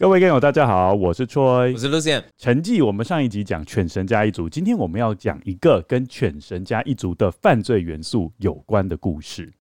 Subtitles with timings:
[0.00, 2.22] 各位观友，大家好，我是 Troy，我是 Lucien。
[2.36, 9.52] 承继我们上一集讲犬神家一族，今天我们要讲一个跟犬神家一族的犯罪元素有关的故事。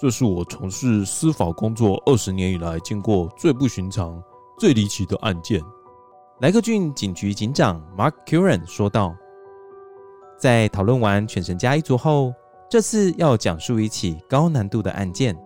[0.00, 4.18] 这是我从事司法工作二十年以来见过最不寻常、
[4.58, 5.60] 最离奇的案件。
[6.40, 9.14] 莱克郡警局警长 Mark Curran 说道
[10.40, 12.32] ：“在讨论完犬神家一族后，
[12.70, 15.36] 这次要讲述一起高难度的案件。”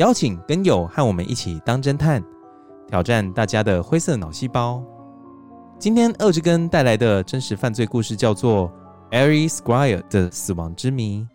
[0.00, 2.24] 邀请根友和我们一起当侦探，
[2.88, 4.82] 挑战大家的灰色脑细胞。
[5.78, 8.72] 今天二之根带来的真实犯罪故事叫做
[9.10, 11.26] Ari Squire 的死亡之谜。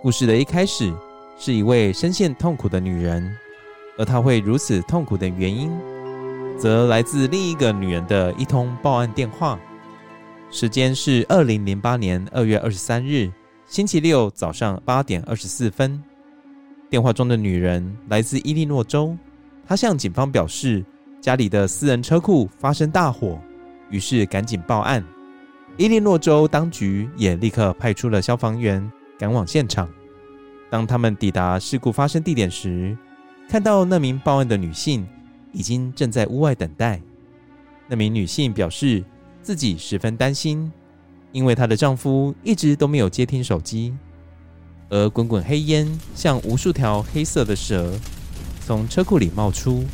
[0.00, 0.94] 故事的一开始
[1.36, 3.28] 是一位深陷痛苦的女人，
[3.98, 5.76] 而她会如此痛苦的原因，
[6.56, 9.58] 则来自另一个女人的一通报案电话。
[10.54, 13.32] 时间是二零零八年二月二十三日
[13.66, 16.00] 星期六早上八点二十四分。
[16.90, 19.16] 电话中的女人来自伊利诺州，
[19.66, 20.84] 她向警方表示
[21.22, 23.40] 家里的私人车库发生大火，
[23.88, 25.02] 于是赶紧报案。
[25.78, 29.88] 伊利诺州当局也立刻派出了消防员赶往现场。
[30.68, 32.94] 当他们抵达事故发生地点时，
[33.48, 35.08] 看到那名报案的女性
[35.50, 37.00] 已经正在屋外等待。
[37.88, 39.02] 那名女性表示，
[39.42, 40.70] 自己十分担心，
[41.32, 43.92] 因为她的丈夫一直都没有接听手机，
[44.88, 47.92] 而滚滚黑烟像无数条黑色的蛇
[48.64, 49.84] 从车库里冒出，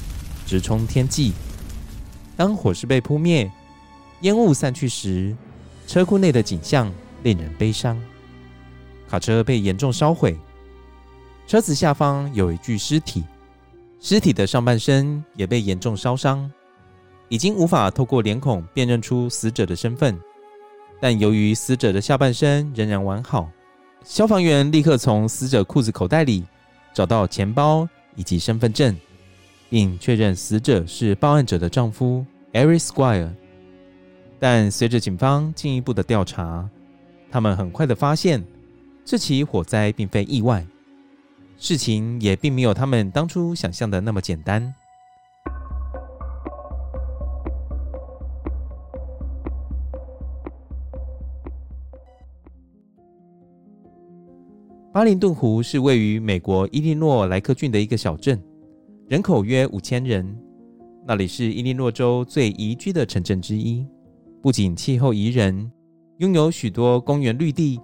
[0.46, 1.32] 直冲天际。
[2.36, 3.50] 当火势被扑灭，
[4.20, 5.34] 烟雾散去时，
[5.86, 6.92] 车库内的景象
[7.22, 8.00] 令人悲伤。
[9.08, 10.38] 卡车被严重烧毁，
[11.46, 13.24] 车子下方有一具尸体，
[13.98, 16.48] 尸体的上半身也被严重烧伤。
[17.28, 20.18] 已经无法透过脸孔辨认出死者的身份，
[21.00, 23.50] 但由于死者的下半身仍然完好，
[24.04, 26.44] 消防员立刻从死者裤子口袋里
[26.94, 28.96] 找到钱包以及身份证，
[29.68, 33.30] 并确认死者是报案者的丈夫 Eric Squire。
[34.40, 36.68] 但随着警方进一步的调查，
[37.30, 38.42] 他们很快的发现，
[39.04, 40.66] 这起火灾并非意外，
[41.58, 44.72] 事情也并没有他们当初想象的那么简单。
[54.98, 58.36] 巴林顿湖是位于美国伊利诺莱克郡的一个小镇，
[59.06, 60.36] 人口约五千人。
[61.06, 63.86] 那里是伊利诺州最宜居的城镇之一，
[64.42, 65.70] 不仅气候宜人，
[66.16, 67.78] 拥有许多公园绿地，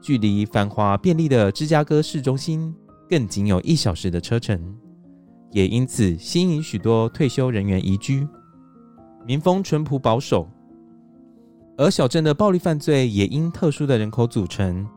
[0.00, 2.74] 距离繁华便利的芝加哥市中心
[3.10, 4.58] 更仅有一小时的车程，
[5.50, 8.26] 也因此吸引许多退休人员移居。
[9.26, 10.48] 民风淳朴保守，
[11.76, 14.88] 而小镇的暴力犯罪也因特殊的人口组成。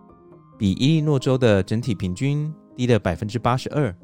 [0.57, 3.95] 比伊利诺州的整体平均低了百分之八十二，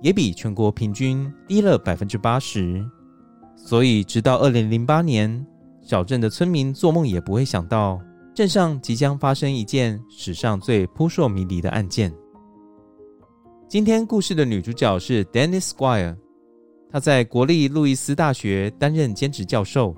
[0.00, 2.84] 也比全国平均低了百分之八十。
[3.56, 5.44] 所以，直到二零零八年，
[5.82, 8.00] 小镇的村民做梦也不会想到，
[8.32, 12.12] 镇上即将发生一件史上最扑朔迷离的案件。
[13.68, 16.16] 今天故事的女主角是 Dennis Squire，
[16.90, 19.94] 她在国立路易斯大学担任兼职教授，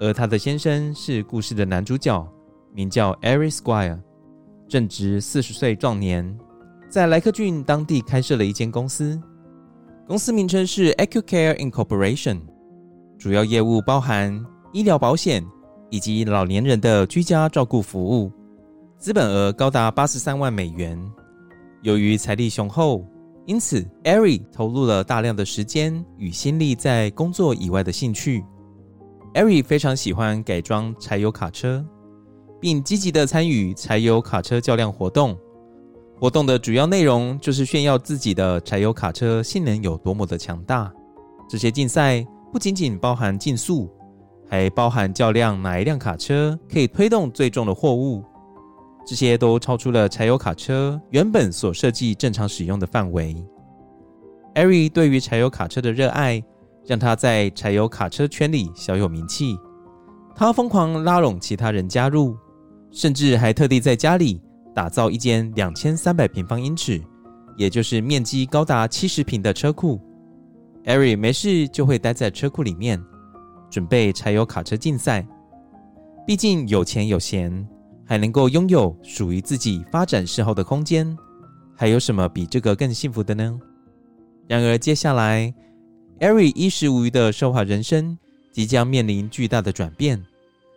[0.00, 2.26] 而她的先生是故事的男主角，
[2.74, 4.00] 名叫 Ari Squire。
[4.68, 6.36] 正值四十岁壮年，
[6.88, 9.20] 在莱克郡当地开设了一间公司，
[10.06, 12.40] 公司名称是 AcuCare Incorporation，
[13.18, 15.44] 主要业务包含医疗保险
[15.90, 18.32] 以及老年人的居家照顾服务。
[18.98, 20.98] 资本额高达八十三万美元。
[21.82, 23.06] 由于财力雄厚，
[23.44, 28.42] 因此 Ari 投入了大量的时间与心力在工作以外的兴趣。
[29.34, 31.84] Ari 非常喜欢改装柴油卡车，
[32.66, 35.38] 并积极地参与柴油卡车较量活动。
[36.18, 40.92] 活动的主要内容就是炫耀自己的柴油卡车性能有多么的强大。
[41.48, 43.88] 这些竞赛不仅仅包含竞速，
[44.50, 48.24] 还包含较量哪一辆卡车可以推动最重的货物。
[49.06, 53.36] 这些都超出了柴油卡车原本所设计正常使用的范围。
[54.56, 56.42] 艾瑞对于柴油卡车的热爱，
[56.84, 59.56] 让他在柴油卡车圈里小有名气。
[60.34, 62.36] 他疯狂拉拢其他人加入，
[62.96, 64.40] 甚至还特地在家里。
[64.74, 67.02] 打造一间两千三百平方英尺，
[67.56, 69.98] 也就是面积高达七十平的车库。
[70.84, 73.02] Ari 没事就会待在车库里面，
[73.70, 75.26] 准备柴油卡车竞赛。
[76.26, 77.66] 毕竟有钱有闲，
[78.04, 81.16] 还能够拥有属于自己发展嗜好的空间，
[81.74, 83.58] 还有什么比这个更幸福的呢？
[84.46, 85.54] 然而，接下来
[86.20, 88.18] 艾瑞衣食无虞的奢华人生
[88.52, 90.22] 即将面临巨大的转变。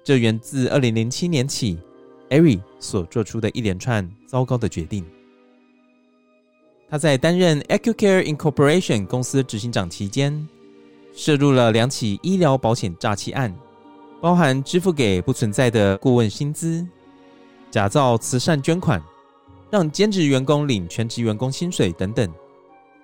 [0.05, 1.77] 这源自二零零七年起。
[2.29, 5.05] Ari 所做出的一连串糟糕的决定。
[6.89, 10.47] 他在担任 Accurcare Incorporation 公司执行长期间，
[11.13, 13.55] 涉入了两起医疗保险诈欺案，
[14.19, 16.85] 包含支付给不存在的顾问薪资、
[17.69, 18.99] 假造慈善捐款、
[19.69, 22.27] 让兼职员工领全职员工薪水等等。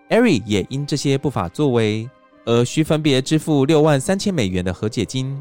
[0.10, 2.10] 艾瑞也因这些不法作为
[2.46, 5.40] 而需分别支付六万三千美元的和解金，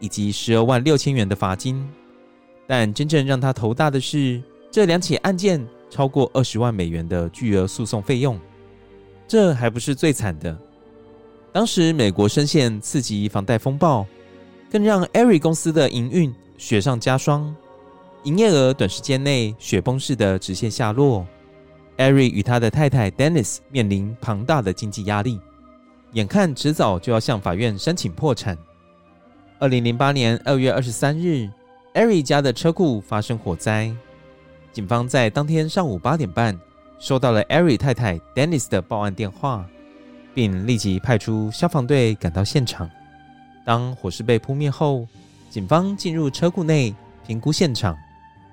[0.00, 1.86] 以及十二万六千元的罚金。
[2.66, 8.38] 但真正让他头大的是，这两起案件超过二十万美元的巨额诉讼费用。
[9.28, 10.56] 这还不是最惨的，
[11.52, 14.06] 当时美国深陷次级房贷风暴，
[14.70, 17.54] 更让 Ari 公司的营运雪上加霜，
[18.24, 21.26] 营业额短时间内雪崩式的直线下落。
[21.98, 25.40] Ari 与他的太太 Dennis 面临庞大的经济压力，
[26.12, 28.56] 眼看迟早就要向法院申请破产。
[29.58, 31.50] 二零零八年二月二十三日。
[31.94, 33.94] 艾瑞家的车库发生火灾，
[34.72, 36.58] 警方在当天上午八点半
[36.98, 39.68] 收到了艾瑞太太 Dennis 的报案电话，
[40.32, 42.88] 并立即派出消防队赶到现场。
[43.62, 45.06] 当火势被扑灭后，
[45.50, 46.94] 警方进入车库内
[47.26, 47.94] 评估现场，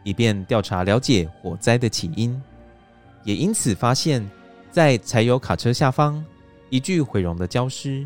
[0.04, 2.40] 以便调查了解火灾的起因。
[3.24, 4.30] 也因此发现，
[4.70, 6.22] 在柴油卡车下方
[6.70, 8.06] 一具毁容的焦尸。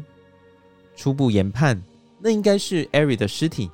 [0.95, 1.81] 初步研判，
[2.19, 3.71] 那应该是艾瑞的尸体。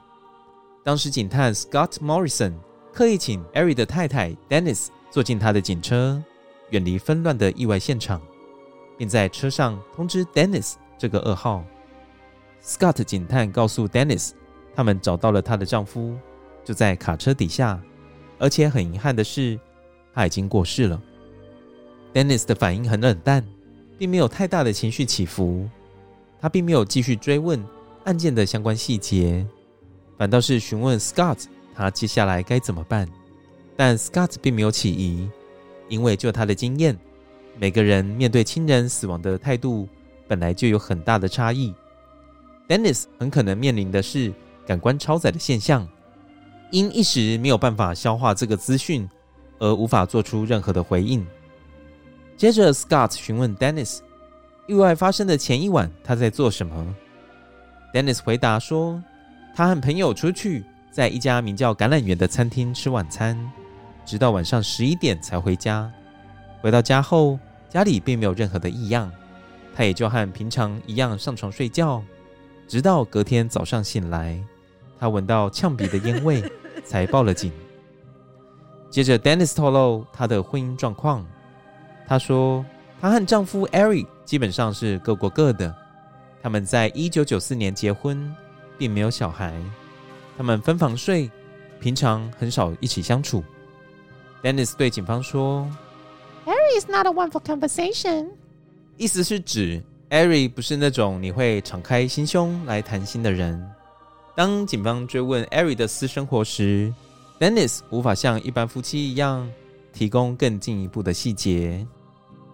[0.83, 2.53] 当时警探 Scott Morrison
[2.93, 6.21] 刻意请 Ari 的太太 Dennis 坐进他的警车，
[6.69, 8.21] 远离纷乱的意外现场，
[8.97, 11.63] 并在车上通知 Dennis 这个噩耗。
[12.63, 14.31] Scott 警探告诉 Dennis，
[14.75, 16.15] 他们找到了她的丈夫，
[16.63, 17.81] 就在卡车底下，
[18.37, 19.59] 而且很遗憾的是，
[20.13, 21.01] 他已经过世了。
[22.13, 23.45] Dennis 的反应很冷淡，
[23.97, 25.69] 并没有太大的情绪起伏，
[26.41, 27.63] 他并没有继续追问
[28.05, 29.45] 案件的相关细节。
[30.19, 33.07] 反倒是询问 Scott，他接下来该怎么办？
[33.77, 35.29] 但 Scott 并没有起疑，
[35.87, 36.99] 因为就他的经验，
[37.57, 39.87] 每个人面对亲人死亡的态度
[40.27, 41.73] 本来就有很大的差异。
[42.67, 44.33] Dennis 很可能面临的是
[44.67, 45.87] 感官超载的现象，
[46.69, 49.09] 因一时没有办法消化这个资讯，
[49.57, 51.25] 而无法做出任何的回应。
[52.35, 53.99] 接着，Scott 询问 Dennis，
[54.67, 56.93] 意外发生的前一晚他在做什么
[57.93, 59.01] ？Dennis 回答说。
[59.59, 63.37] 他和朋友出去，在一家名叫“橄榄园”的餐厅吃晚餐，
[64.05, 65.91] 直到晚上十一点才回家。
[66.61, 67.37] 回到家后，
[67.67, 69.11] 家里并没有任何的异样，
[69.75, 72.01] 他也就和平常一样上床睡觉。
[72.69, 74.41] 直到隔天早上醒来，
[74.97, 76.41] 他闻到呛鼻的烟味，
[76.85, 77.51] 才报了警。
[78.89, 81.25] 接着，Dennis 透露他的婚姻状况。
[82.07, 82.65] 他说，
[83.01, 85.75] 他和丈夫 Eric 基本上是各过各的。
[86.41, 88.33] 他们在一九九四年结婚。
[88.79, 89.53] 并没有小孩，
[90.37, 91.29] 他们分房睡，
[91.81, 93.43] 平常很少一起相处。
[94.41, 95.69] Dennis 对警方说
[96.45, 98.29] ：“Ari is not a one for conversation。”
[98.95, 103.69] 意思是指 Ari 不是那种你会敞开心胸来谈心的人。
[104.35, 106.93] 当警方追问 Ari 的私生活时
[107.37, 109.49] ，Dennis 无法像一般夫妻一样
[109.91, 111.85] 提供更进一步的细节，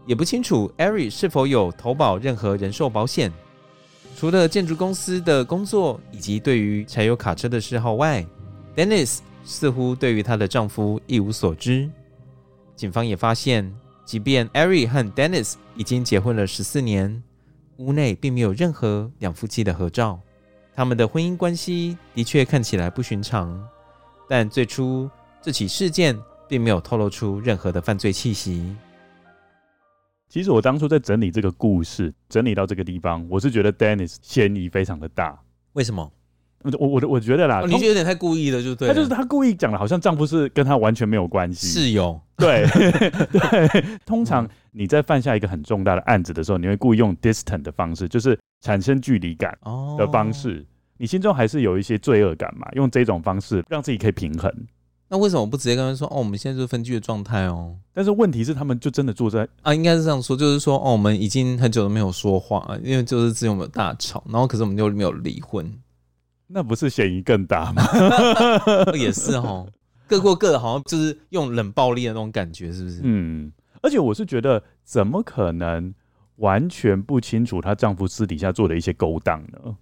[0.08, 3.32] 也不清楚 Ari 是否有投保任何人寿保险。
[4.16, 8.26] 除了建筑公司的工作以及对于柴油卡车的嗜好外
[8.74, 11.90] ，Dennis 似乎对于她的丈夫一无所知。
[12.78, 13.70] 警方也发现，
[14.06, 17.22] 即便 Ari 和 Dennis 已经结婚了十四年，
[17.76, 20.18] 屋内并没有任何两夫妻的合照。
[20.74, 23.62] 他们的婚姻关系的确看起来不寻常，
[24.30, 25.10] 但最初
[25.42, 26.18] 这起事件
[26.48, 28.74] 并没有透露出任何的犯罪气息。
[30.36, 35.40] 其实我当初在整理这个故事，整理到这个地方，我是觉得 Dennis 嫌疑非常的大。
[35.72, 36.12] 为什么？
[36.78, 38.90] 我我我觉得啦，哦、你就有点太故意了，就对。
[38.90, 41.68] 他就是他故意讲的，好像丈夫是跟他完全没有关系。
[41.68, 42.66] 室友，对
[43.32, 43.98] 对。
[44.06, 49.58] 通常你在犯下一个很重大的案子的时候，你会故意用 distant 的方式，就是产生距离感
[49.98, 50.60] 的方式。
[50.60, 50.66] 哦、
[50.98, 52.68] 你心中还是有一些罪恶感嘛？
[52.74, 54.54] 用这种方式让自己可以平衡。
[55.16, 56.06] 那为什么不直接跟他说？
[56.10, 57.74] 哦，我们现在就是分居的状态哦。
[57.94, 65.74] 但是问题是，他们就真的坐在啊，应该是这样说，就是说，哦，我们已经很久都没有说话，因为就是之前我们有大吵，然后可是我们又没有离婚。
[66.48, 67.82] 那不是嫌疑更大吗？
[68.94, 69.66] 也是哦，
[70.06, 73.00] 各过各的，好像就是用冷暴力的那种感觉，是不是？
[73.04, 73.50] 嗯，
[73.82, 75.94] 而且我是觉得，怎么可能
[76.36, 79.76] 完全不清楚她丈夫私底下做的一些勾当呢？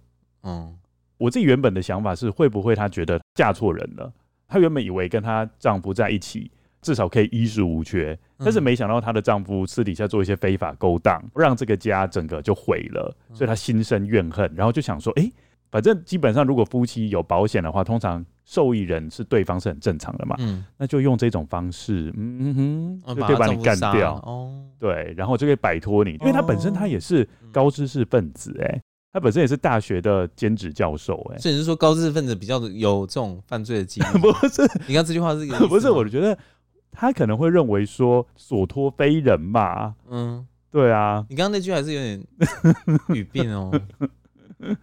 [0.44, 0.72] 嗯，
[1.18, 4.12] 我自己原本的想法是，会不会她觉得嫁错人了？
[4.48, 6.50] 她原本以为跟她丈夫在一起，
[6.82, 15.32] 至少可以衣食无缺，但是没想到她的丈夫私底下做一些非法勾当，让这个家整个就毁了，所以她心生怨恨，然后就想说，哎、欸。
[15.70, 20.36] 反正基本上，如果夫妻有保险的话，通常受益人是对方是很正常的嘛。
[20.38, 22.54] 嗯，那就用这种方式，嗯
[23.04, 24.14] 哼，就可以把你干掉。
[24.18, 28.80] 哦，对，然后就可以摆脱你，因为他本身他也是高知识分子，哎，
[29.14, 34.18] 他本身也是大学的兼职教授，哎，所以你是说高知识分子比较有这种犯罪的机会？
[34.20, 35.88] 不是，你看这句话是一个 不是？
[35.88, 36.36] 我觉得
[36.90, 39.94] 他可能会认为说所托非人嘛。
[40.10, 42.26] 嗯，对啊，你刚刚那句还是有点
[43.10, 43.70] 语病哦。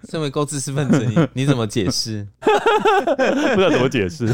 [0.07, 2.25] 身为高知识分子，你你怎么解释？
[2.39, 4.27] 不知道怎么解释。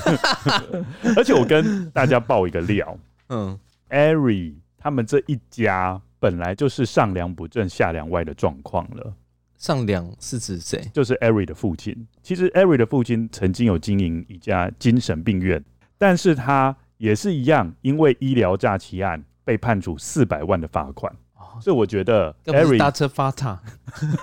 [1.16, 2.96] 而且我跟大家爆一个料，
[3.30, 3.58] 嗯
[3.90, 9.14] ，Ari 他们这一家本来就是上梁不正下梁歪的状况了。
[9.58, 10.90] 上梁是指谁？
[10.94, 12.08] 就是 Ari 的父亲。
[12.22, 15.64] 其实 Ari 的父亲曾经有经营一家精神病院，
[15.98, 21.12] 但是他也是一样，因为医疗诈欺案被判处四百万的罚款。
[21.60, 23.60] 所以我觉得，Ari 大车发塔，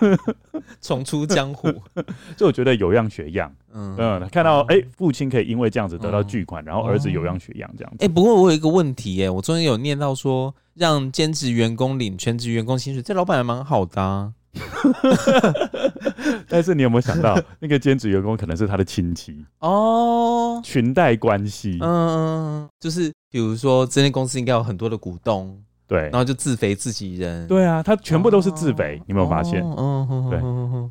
[0.81, 1.67] 重出江湖。
[2.39, 7.97] 所以我觉得有样学样，嗯嗯，看到哎、欸，父亲可以因为这样子得到巨款，嗯、然后儿子有样学样这样子。
[8.05, 14.33] 哎、欸，不过我有一个问题，哎，我中间有念到说，让兼职员工领全职员工薪水，这老板还蛮好的啊。
[16.49, 21.79] 但是你有没有想到， 那个兼职员工可能是他的亲戚哦，裙带关系。
[21.81, 25.61] 嗯，就是比如说，这间公司应该有很多的股东。
[25.87, 27.47] 对，然后就自肥自己人。
[27.47, 29.63] 对啊，他全部都是自肥，哦、你有没有发现？
[29.63, 30.41] 嗯，对，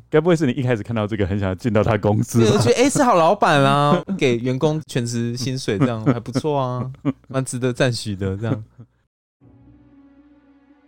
[0.08, 2.40] 该不会是你一开始看到这个很想要进到他公司？
[2.46, 6.88] 我觉得哎，是好老板啊， 给员工全职薪水，这样还不错啊，
[7.26, 8.36] 蛮值得赞许的。
[8.36, 8.64] 这样，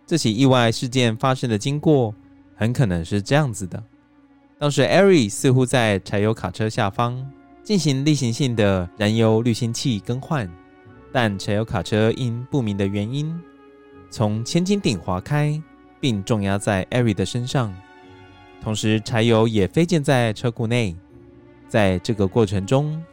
[0.05, 2.15] 这起意外事件发生的经过
[2.57, 3.81] 很可能是这样子的：
[4.57, 7.25] 当时 Ari 似乎在柴油卡车下方
[7.63, 10.49] 进行例行性的燃油滤芯器更换，
[11.13, 13.39] 但柴油卡车因不明的原因。
[14.09, 15.61] 从千斤顶滑开，
[15.99, 17.71] 并重压在 Ari 的身上，
[18.61, 20.95] 同时柴油也飞溅在车库内。
[21.67, 23.03] 在这个过程中，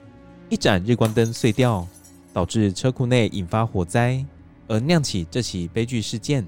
[0.48, 1.86] 一盏日光灯碎掉，
[2.32, 4.24] 导致车库内引发火灾，
[4.68, 6.46] 而酿起这起悲剧事件。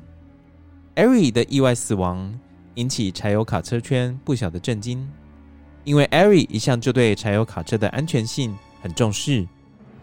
[0.94, 2.32] Ari 的意外死亡
[2.76, 5.06] 引起柴油卡车圈不小的震惊，
[5.84, 9.46] 因为 Ari 一向就对柴油卡车的安全性很重视，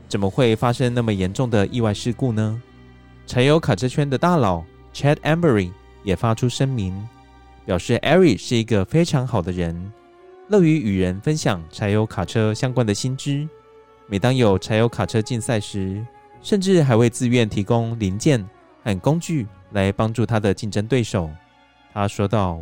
[0.09, 2.61] 怎么会发生那么严重的意外事故呢？
[3.27, 5.71] 柴油卡车圈的大佬 Chad Embury
[6.03, 7.07] 也发出声明，
[7.63, 9.91] 表示 Ari 是一个非常好的人，
[10.49, 13.47] 乐于与人分享柴油卡车相关的新知。
[14.07, 16.03] 每当有柴油卡车竞赛时，
[16.41, 18.43] 甚至还会自愿提供零件
[18.83, 21.29] 和工具来帮助他的竞争对手。
[21.93, 22.59] 他说道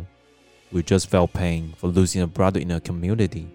[0.70, 3.46] ：“We just felt pain for losing a brother in a community,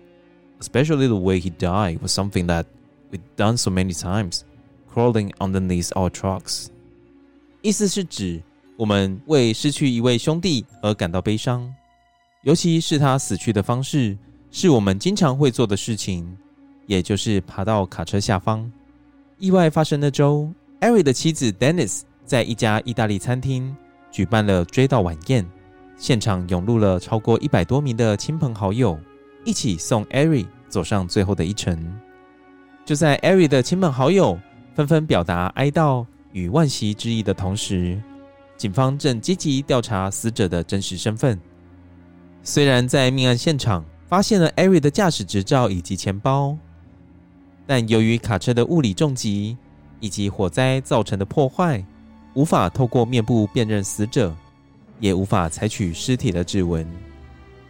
[0.59, 2.65] especially the way he died was something that
[3.11, 4.41] we've done so many times,
[4.91, 6.67] crawling underneath our trucks.”
[7.61, 8.41] 意思是指
[8.75, 11.71] 我们为失去一位兄弟而感到悲伤，
[12.43, 14.17] 尤其是他死去的方式
[14.51, 16.37] 是我们经常会做的事情，
[16.85, 18.71] 也就是爬到卡车下方。
[19.37, 20.49] 意外发生的周
[20.81, 23.75] ，Ari 的妻子 Dennis 在一家意大利餐厅
[24.09, 25.45] 举办了追悼晚宴，
[25.97, 28.97] 现场涌入了超过一百多名的亲朋好友，
[29.43, 31.77] 一起送艾瑞走上最后的一程。
[32.85, 34.39] 就在艾瑞的亲朋好友
[34.75, 36.05] 纷纷表达哀悼。
[36.33, 37.99] 与惋惜之意的同时，
[38.57, 41.39] 警方正积极调查死者的真实身份。
[42.43, 46.55] 虽然在命案现场发现了艾瑞的驾驶执照以及钱包，
[47.65, 49.57] 但由于卡车的物理重击
[49.99, 51.83] 以及火灾造成的破坏，
[52.35, 54.35] 无法透过面部辨认死者，
[54.99, 56.87] 也无法采取尸体的指纹。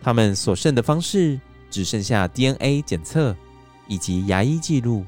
[0.02, 3.36] 他们所剩的方式只剩下 DNA 检测
[3.88, 5.06] 以及牙医记录。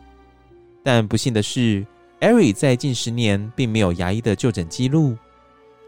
[0.83, 1.85] 但不幸的是
[2.19, 5.15] 艾瑞在近十年并没有牙医的就诊记录，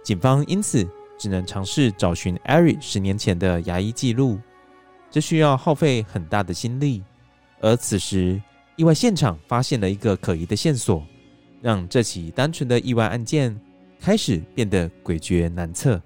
[0.04, 4.40] 警方因此只能尝试找寻艾瑞十年前的牙医记录，
[5.10, 7.04] 这需要耗费很大的心力。
[7.60, 8.42] 而此时，
[8.76, 11.06] 意外现场发现了一个可疑的线索，
[11.62, 13.58] 让这起单纯的意外案件
[14.00, 16.02] 开始变得诡谲难测。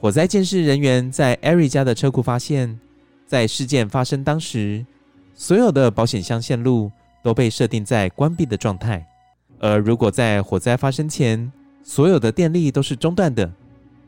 [0.00, 2.78] 火灾监视人员在 Ari 家的车库发现，
[3.26, 4.86] 在事件发生当时，
[5.34, 6.88] 所有的保险箱线路
[7.20, 9.04] 都被设定在关闭的状态。
[9.58, 11.50] 而如果在火灾发生前，
[11.82, 13.50] 所有的电力都是中断的，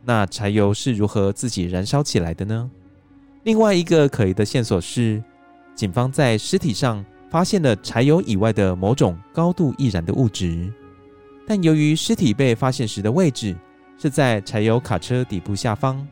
[0.04, 2.70] 那柴油是如何自己燃烧起来的呢？
[3.42, 5.20] 另外一个可疑的线索是，
[5.74, 10.72] 警方在尸体上发现了柴油以外的某种高度易燃的物质，
[11.48, 13.56] 但由于尸体被发现时的位置
[14.02, 16.08] 是在柴油卡车底部下方，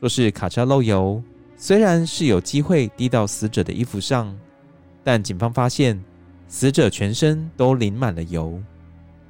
[0.00, 1.22] 若是卡车漏油，
[1.56, 4.38] 虽然是有机会滴到死者的衣服上，
[5.02, 5.98] 但警方发现
[6.46, 8.60] 死者全身都淋满了油，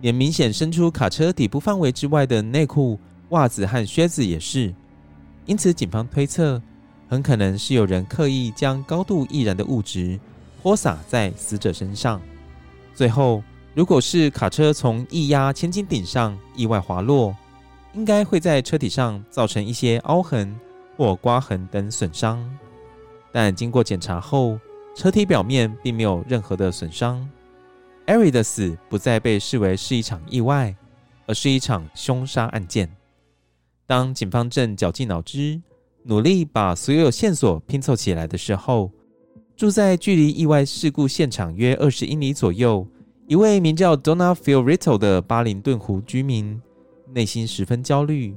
[0.00, 4.75] 连明显伸出卡车底部范围之外的内裤、袜子和靴子也是，
[5.45, 6.61] 因此警方推测。
[7.09, 10.19] 很可能是有人刻意将高度易燃的物质
[10.61, 12.21] 泼洒在死者身上。
[12.97, 17.33] 最后，如果是卡车从液压千斤顶上意外滑落，
[17.97, 20.55] 应该会在车体上造成一些凹痕
[20.97, 22.47] 或刮痕等损伤。
[23.33, 24.59] 但经过检查后，
[24.95, 27.26] 车体表面并没有任何的损伤。
[28.07, 30.76] Ari 的死不再被视为是一场意外，
[31.26, 32.95] 而是一场凶杀案件。
[33.87, 35.61] 当警方正绞尽脑汁，
[36.03, 38.91] 努力把所有线索拼凑起来的时候，
[39.57, 42.87] 住在距离意外事故现场约二十英里左右，
[43.26, 46.61] 一位名叫 Donna Fiorito 的巴林顿湖居民
[47.16, 48.37] 内心十分焦虑，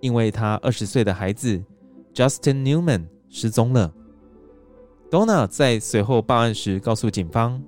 [0.00, 1.64] 因为他二十岁的孩子
[2.12, 3.90] Justin Newman 失踪了。
[5.10, 7.58] Donna 在随后报案时告诉警方，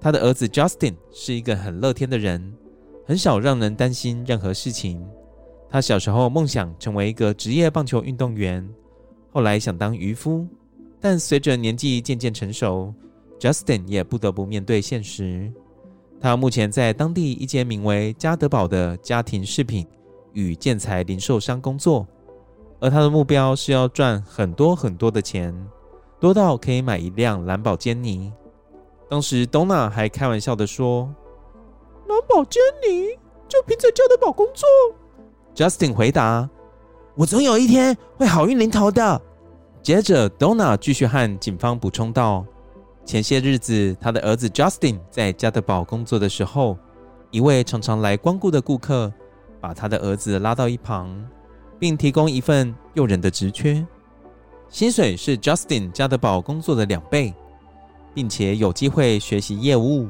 [0.00, 2.50] 他的儿子 Justin 是一个很乐天的人，
[3.04, 5.06] 很少让人担心任何事情。
[5.68, 8.66] 他小时候梦想成为一个职业棒球运动员。
[9.30, 10.46] 后来想当渔夫，
[10.98, 12.94] 但随着年纪渐渐成熟
[13.38, 15.52] ，Justin 也不得不面对现实。
[16.20, 19.86] 他目前在当地一间名为加德堡的家庭饰品
[20.32, 22.06] 与建材零售商工作，
[22.78, 25.54] 而他的目标是要赚很多很多的钱，
[26.20, 28.32] 多到可以买一辆蓝宝坚尼。
[29.08, 31.12] 当时 Donna 还开玩笑的说
[32.06, 33.08] ：“蓝宝坚尼
[33.48, 34.68] 就凭在加德堡工作。
[35.54, 36.48] ”Justin 回答。
[37.16, 39.20] 我总有一天会好运临头的。
[39.82, 42.44] 接着，Donna 继续和警方补充道
[43.10, 46.78] ：“前些日子，他的儿子 Justin 在加德堡工作的时候，
[47.32, 49.12] 一位常常来光顾的顾客
[49.60, 51.10] 把他的儿子拉到一旁，
[51.76, 53.84] 并提供一份诱人的职缺，
[54.68, 57.34] 薪水是 Justin 加德堡工作的两倍，
[58.14, 60.08] 并且有机会学习业务。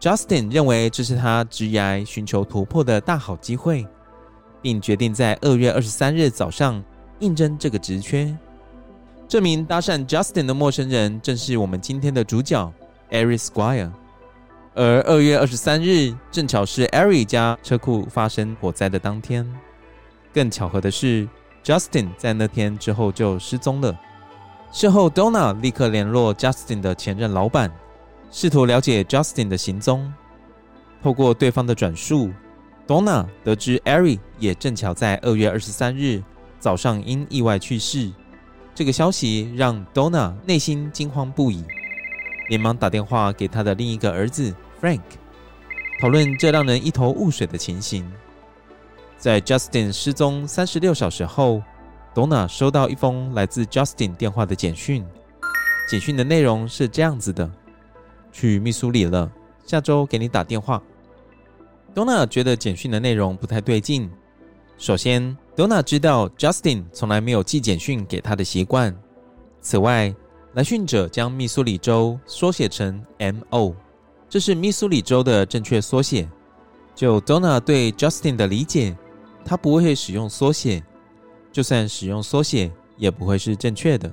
[0.00, 3.86] Justin 认为这是他职涯寻求突破的大好机会。”
[4.62, 6.82] 并决定在二月二十三日早上
[7.18, 8.34] 应征这个职缺。
[9.32, 12.70] 这名搭讪 Justin 的陌生人正是我们今天的主角
[13.10, 13.90] Ari Squire。
[14.74, 19.50] 而二月二十三日正巧是 Ari 家车库发生火灾的当天。
[20.34, 21.26] 更巧合的是
[21.64, 23.98] ，Justin 在那天之后就失踪了。
[24.70, 27.72] 事后，Donna 立刻联络 Justin 的前任老板，
[28.30, 30.12] 试图了解 Justin 的行踪。
[31.02, 32.30] 透过对方的转述。
[32.86, 36.22] Donna 得知 Ari 也正巧在二月二十三日
[36.60, 38.12] 早上因意外去世，
[38.74, 41.62] 这个消息让 Donna 内心惊慌不已，
[42.48, 45.00] 连忙打电话给他的另一个儿子 Frank，
[46.00, 48.10] 讨论这让人一头雾水的情形。
[49.18, 51.62] 在 Justin 失踪三十六小时后
[52.14, 55.04] ，Donna 收到一封来自 Justin 电话的简讯，
[55.88, 57.48] 简讯的内容是这样子的
[58.32, 59.30] ：“去密苏里了，
[59.66, 60.82] 下周给你打电话。”
[61.94, 64.10] Donna 觉得简讯的内容不太对劲。
[64.82, 68.92] 首先，Donna 知道 Justin 从来没有寄简讯给他的习惯。
[69.60, 70.12] 此外，
[70.54, 73.76] 来讯者将密苏里州缩写成 MO，
[74.28, 76.28] 这是密苏里州的正确缩写。
[76.96, 78.98] 就 Donna 对 Justin 的理解，
[79.44, 80.82] 他不会使用缩写，
[81.52, 84.12] 就算使用缩写，也不会是正确的。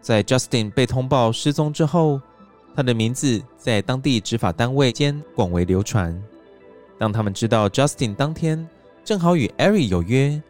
[0.00, 2.20] 在 Justin 被通报失踪之后，
[2.76, 6.16] 他的名字在当地执法单位间广为流传。
[7.00, 8.64] 当他们知道 Justin 当天
[9.04, 10.40] 正好与 Ari 有约，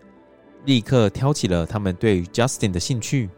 [0.66, 3.30] 立刻挑起了他们对 Justin 的兴趣。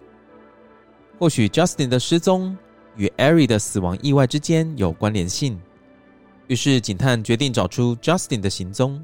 [1.19, 2.57] 或许 Justin 的失踪
[2.97, 5.61] 与 Ari 的死亡意外之间有关联性，
[6.49, 9.01] 于是警探决定找出 Justin 的行踪。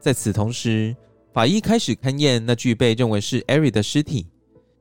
[0.00, 0.94] 在此同时，
[1.32, 4.26] 法医开始勘验那具被认为是 Ari 的尸体。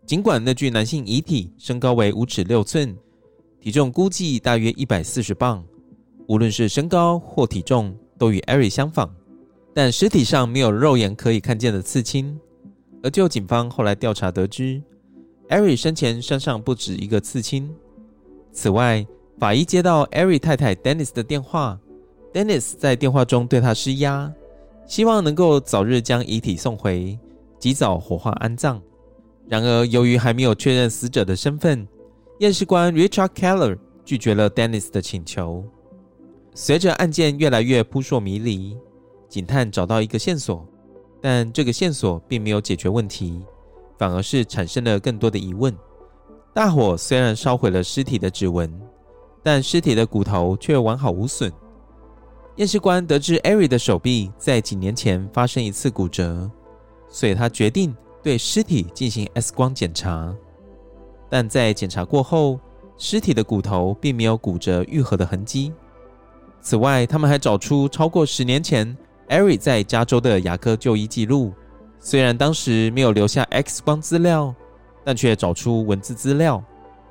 [0.08, 2.98] 尽管那具男性遗体身高为五尺六寸，
[3.60, 5.64] 体重估计大约一百四十磅。
[6.28, 9.14] 无论是身高或体重，都与 Eri 相仿，
[9.78, 12.36] 但尸体上没有肉眼可以看见的刺青。
[13.04, 14.82] 而就警方后来调查得知
[15.50, 17.70] ，Eric 生前身上不止一个刺青。
[18.52, 19.06] 此外，
[19.38, 21.80] 法医接到 Eric 太太 Dennis 的电话
[22.34, 24.34] ，Dennis 在电话中对他施压，
[24.88, 27.20] 希望能够早日将遗体送回，
[27.60, 28.82] 及早火化安葬。
[29.48, 31.88] 然而，由于还没有确认死者的身份，
[32.40, 35.64] 验尸官 Richard Keller 拒绝了 Dennis 的请求。
[36.56, 38.76] 随着案件越来越扑朔迷离，
[39.28, 40.66] 警探找到一个线索，
[41.22, 43.42] 但这个线索并没有解决问题，
[43.98, 45.76] 反而是产生了更多的疑问。
[46.54, 48.72] 大火虽然烧毁了尸体的指纹，
[49.44, 51.52] 但尸体的骨头却完好无损。
[52.56, 56.50] 验尸官得知艾瑞的手臂在几年前发生一次骨折，
[57.08, 57.96] 所以他决定。
[58.24, 60.36] 对尸体进行 X 光检查，
[61.30, 62.60] 但在检查过后，
[62.98, 65.72] 尸体的骨头并没有骨折愈合的痕迹。
[66.60, 71.54] 此外，他们还找出超过十年前艾瑞在加州的牙科就医记录。
[72.00, 74.54] 虽然当时没有留下 X 光资料，
[75.04, 76.64] 但却找出文字资料，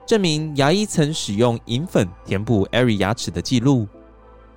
[0.07, 3.87] 证明牙医曾使用银粉填补艾瑞牙齿的记录。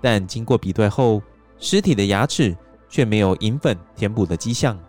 [0.01, 1.21] 但经过比对后，
[1.57, 2.55] 尸体的牙齿
[2.87, 4.79] 却没有银粉填补的迹象。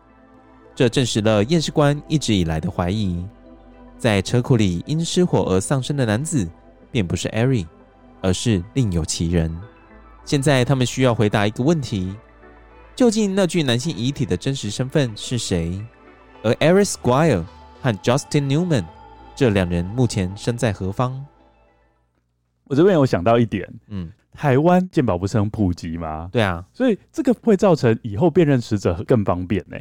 [0.74, 3.24] 这证实了验尸官一直以来的怀疑，
[3.98, 6.48] 在车库里因失火而丧生的男子，
[6.92, 7.66] 并不是艾瑞
[8.20, 9.54] 而是另有其人。
[10.24, 12.14] 现在他们需要回答一个问题：
[12.94, 15.82] 究竟那具男性遗体的真实身份是谁？
[16.42, 17.44] 而 Eric Squire
[17.80, 18.84] 和 Justin Newman
[19.34, 21.24] 这两人目前身在何方？
[22.64, 26.28] 我这边有想到一点，嗯，台湾鉴宝不是很普及吗？
[26.30, 29.76] 对啊，所以这个会造成以后辨认死者更方便呢。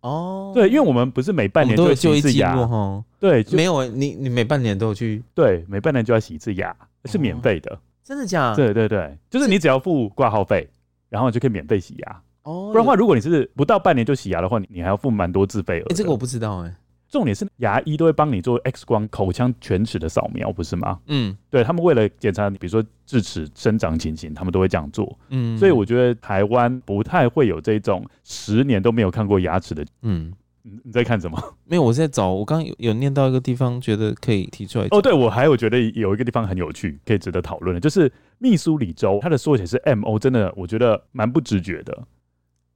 [0.00, 3.02] 哦，对，因为我们不是每半年都会洗一次牙哈？
[3.18, 5.22] 对，没有你，你每半年都有去？
[5.34, 7.78] 对，每半年就要洗一次牙，是免费的。
[8.02, 8.56] 真的假的？
[8.56, 10.68] 对对对，就是你只要付挂号费，
[11.14, 12.20] 然后就可以免费洗牙。
[12.42, 15.84] 哦，不然的话，如果你是不到半年就洗牙的话，你你还要付蛮多自费额。
[15.90, 16.74] 哎，这个我不知道哎。
[17.08, 20.98] 重点是牙医都会帮你做 X 光、口腔全齿的扫描，不是吗？
[21.06, 25.16] 嗯，对，他们为了检查，比如说智齿生长情形，他们都会这样做。
[25.28, 29.86] 嗯，所以我觉得台湾不太会有这种十年都没有看过牙齿的。
[30.02, 30.32] 嗯，
[30.66, 31.38] 你你在看什么？
[31.64, 32.32] 没有，我在找。
[32.32, 34.88] 我刚刚有有念到一个地方，觉得可以提出来。
[34.90, 42.06] 哦，对，我还有觉得有一个地方很有趣，可以值得讨论的，就是密苏里州，它的缩写是 MO，真的我觉得蛮不直觉的，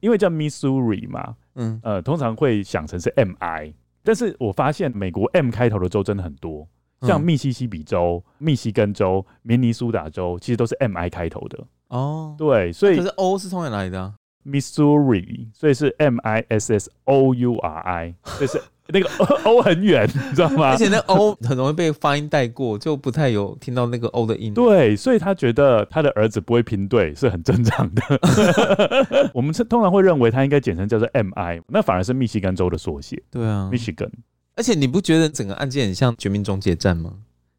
[0.01, 1.35] 因为叫 Missouri 嘛。
[1.55, 3.73] 嗯，呃，通常会想成是 MI。
[4.05, 6.67] 但是我发现美国 M 开头的州真的很多，
[7.03, 12.35] 像密西西比州、嗯、密西根州、明尼苏达州，其实都是 M I 开头的哦。
[12.39, 14.15] 对，所以可是 O 是从哪来的、啊、
[14.49, 18.61] ？Missouri，所以是 M I S S O U R I，就是。
[18.91, 19.07] 那个
[19.45, 20.71] O 很远，你知道吗？
[20.71, 24.55] 而且那 O 很容易被发音带过，就不太有听到那个 O 的音。
[24.55, 28.03] 对，所以他觉得他的儿子不会拼对是很正常的。
[29.35, 33.23] 我们是通常会认为他应该简称叫做 MI，那反而是密西根州的缩写。
[33.31, 34.09] 对啊，Michigan。
[34.57, 37.13] 而且你不觉得整个案件很像《绝命终结战》吗？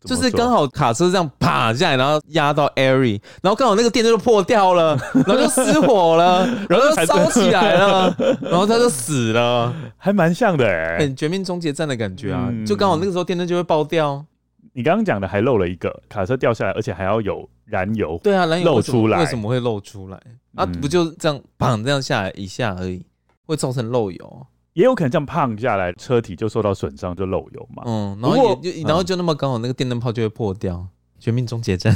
[0.06, 12.48] 就是刚好卡车这样啪下来，然后压到 Eric，然后刚好那个电灯就破掉了， 然后就失火了，然后就烧起来了，然后他就死了，还蛮像的哎、欸，很绝命终结站的感觉啊！
[12.50, 14.26] 嗯、就刚好那个时候电灯就会爆掉。
[14.72, 20.18] 你刚刚讲的还漏了一个，卡车掉下来，而且还要有燃油，对啊，燃油漏出来，为什么会漏出来？
[20.56, 23.04] 啊，不就这样砰这样下来一下而已，
[23.46, 24.48] 会造成漏油。
[24.80, 27.84] 也有可能这样胖下来，车体就受到损伤，就漏油嘛。
[27.86, 30.88] 嗯，然后也就然后就那么刚好，那个电灯泡就会破掉。
[31.20, 31.94] 绝命终结战。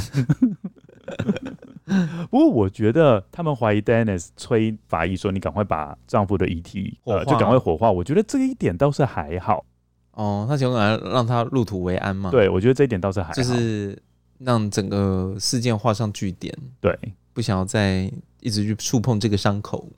[2.30, 9.64] 不过我觉得他们怀疑 Dennis 催法医说：“你赶快把丈夫的遗体呃，就赶快火化。”我觉得这一点倒是还好。
[10.12, 12.30] 哦，他想来让他入土为安嘛？
[12.30, 13.98] 对，我觉得这一点倒是还好，就是
[14.36, 16.54] 让整个事件画上句点。
[16.82, 16.94] 对。
[17.34, 19.90] 不想要再一直去触碰这个伤口，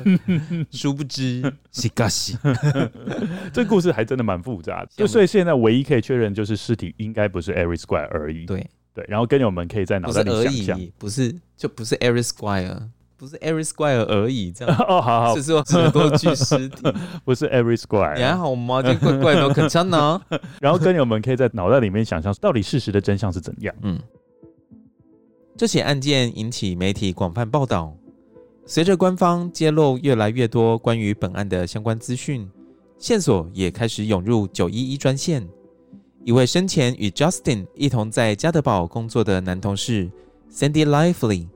[0.70, 2.36] 殊不知西嘎西。
[3.54, 8.44] 这故事还真的蛮复杂的，就所以现在唯一可以确认就是尸体应该不是 Every Square 而已。
[8.44, 16.82] 对对，然后跟友们可以在脑袋里想象，不是就不是 Eric Square 不是 Eric Squire 而已，这样 哦，好好，是说很多具尸体，
[17.24, 18.82] 不是 Eric Squire，你还好吗？
[18.82, 20.20] 这怪怪的，可真呢。
[20.60, 23.74] 然后跟友们可以在脑袋里面想象，到底事实的真相是怎样？
[23.82, 23.98] 嗯。
[25.56, 27.96] 这起案件引起媒体广泛报道。
[28.66, 32.48] 随着官方揭露越来越多关于本案的相关资讯，
[32.98, 35.46] 线索也开始涌入九一一专线。
[36.24, 40.10] 一位生前与 Justin 一同在加德堡工作的男同事
[40.50, 41.46] Sandy Lively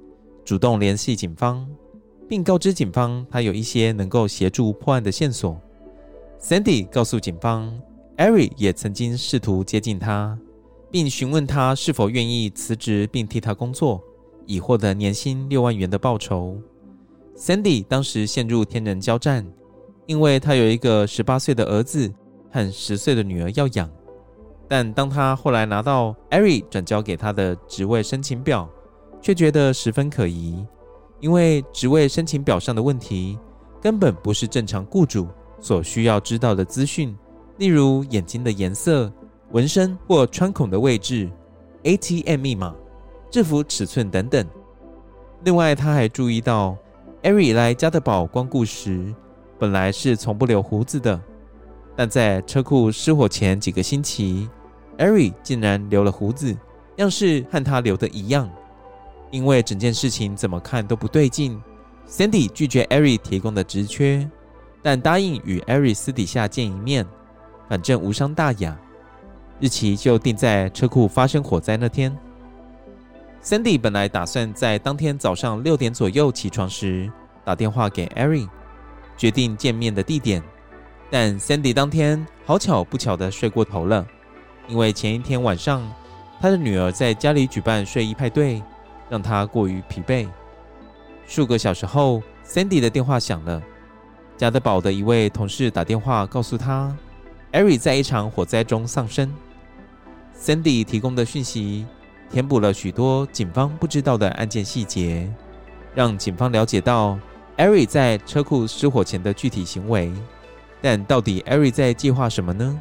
[0.44, 1.66] 主动联系警方，
[2.28, 5.60] 并告知警方他有一些能够协助破案的线索。
[6.40, 7.76] Sandy 告诉警方
[8.16, 10.38] ，Eric 也曾经试图接近他。
[10.90, 14.02] 并询问他是否愿意辞职并替他工作，
[14.46, 16.56] 以获得年薪六万元的报酬。
[17.36, 19.46] Sandy 当时陷入天人交战，
[20.06, 22.12] 因为他有一个十八岁的儿子
[22.50, 23.88] 和十岁的女儿要养。
[24.66, 28.68] 但当他后来拿到 Ari 转交给他的职位申请表，
[29.22, 30.64] 却觉得十分可疑，
[31.20, 33.38] 因为职位申请表上的问题
[33.80, 35.28] 根本不是正常雇主
[35.60, 37.16] 所需要知道的资讯，
[37.58, 39.12] 例如眼睛的颜色、
[39.52, 41.28] 纹身或穿孔的位置、
[41.82, 42.74] ATM 密码、
[43.30, 44.46] 制服尺寸等等。
[45.44, 46.76] 另外，他还注意到
[47.22, 49.14] Ari 来加德堡光顾时，
[49.58, 51.20] 本来是从不留胡子的，
[51.96, 54.48] 但在车库失火前几个星期
[54.98, 56.56] ，Ari 竟然留了胡子，
[56.96, 58.50] 样式和他留的一样。
[59.30, 61.60] 因为整件事情怎么看都不对劲
[62.08, 64.28] ，Sandy 拒绝 Ari 提供的职缺，
[64.82, 67.06] 但答应与 Ari 私底下见一面，
[67.68, 68.78] 反正无伤大雅。
[69.60, 72.16] 日期就定在车库发生火灾那天。
[73.42, 77.10] Sandy 本来打算在当天早上六点左右起床时
[77.44, 78.48] 打电话给 Ari，
[79.16, 80.42] 决定见面的地点，
[81.10, 84.06] 但 Sandy 当天好巧不巧的睡过头了。
[84.66, 85.82] 因为前一天晚上，
[86.40, 88.62] 他的女儿在家里举办睡衣派对，
[89.08, 90.28] 让他过于疲惫。
[91.26, 93.62] 数个小时后，Sandy 的电话响了，
[94.36, 96.94] 加德堡的一位同事打电话告诉他
[97.52, 99.32] ，Erin 在一场火灾中丧生。
[100.40, 101.86] Sandy 提供的讯息
[102.30, 105.28] 填补了许多警方不知道的案件细节，
[105.94, 107.18] 让警方了解到
[107.56, 110.12] Ari 在车库失火前的具体行为。
[110.80, 112.80] 但到底 Ari 在计划什么呢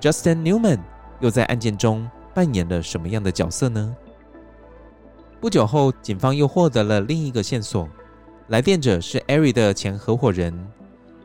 [0.00, 0.78] ？Justin Newman。
[1.20, 3.94] 又在案件中扮演了什么样的角色呢？
[5.40, 7.88] 不久后，警方又获得了另一个线索，
[8.48, 10.52] 来电者是 Ari 的前合伙人，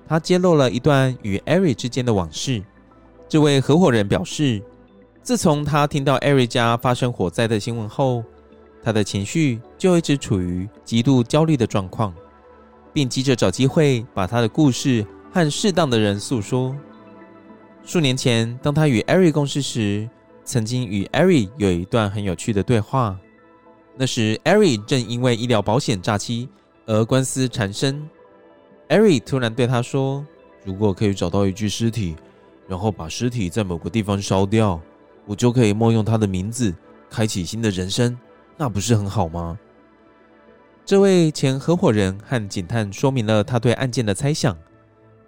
[0.08, 2.64] 他揭露了一段与 Ari 之间的往事。
[3.28, 4.62] 这位合伙人表示，
[5.28, 8.24] 自从他听到艾瑞家发生火灾的新闻后，
[8.82, 12.16] 他的情绪就一直处于极度焦虑的状况，
[12.94, 16.74] 并急着找机会把他的故事和适当的人诉说。
[17.84, 20.10] 数年前，当他与 Ari 共事时，
[20.46, 23.20] 曾经与 Ari 有一段很有趣的对话。
[23.98, 26.48] 那时，Ari 正因为医疗保险诈欺
[26.86, 28.10] 而官司缠身。
[28.88, 30.26] 艾瑞突然对他说
[30.64, 32.16] ：“如果可以找到一具尸体，
[32.66, 34.80] 然后把尸体在某个地方烧掉，
[35.28, 36.74] 我就可以冒用他的名字，
[37.10, 38.18] 开启新的人生，
[38.58, 39.60] 那不是很好吗？”
[40.84, 44.58] 这位前合伙人和警探说明了他对案件的猜想，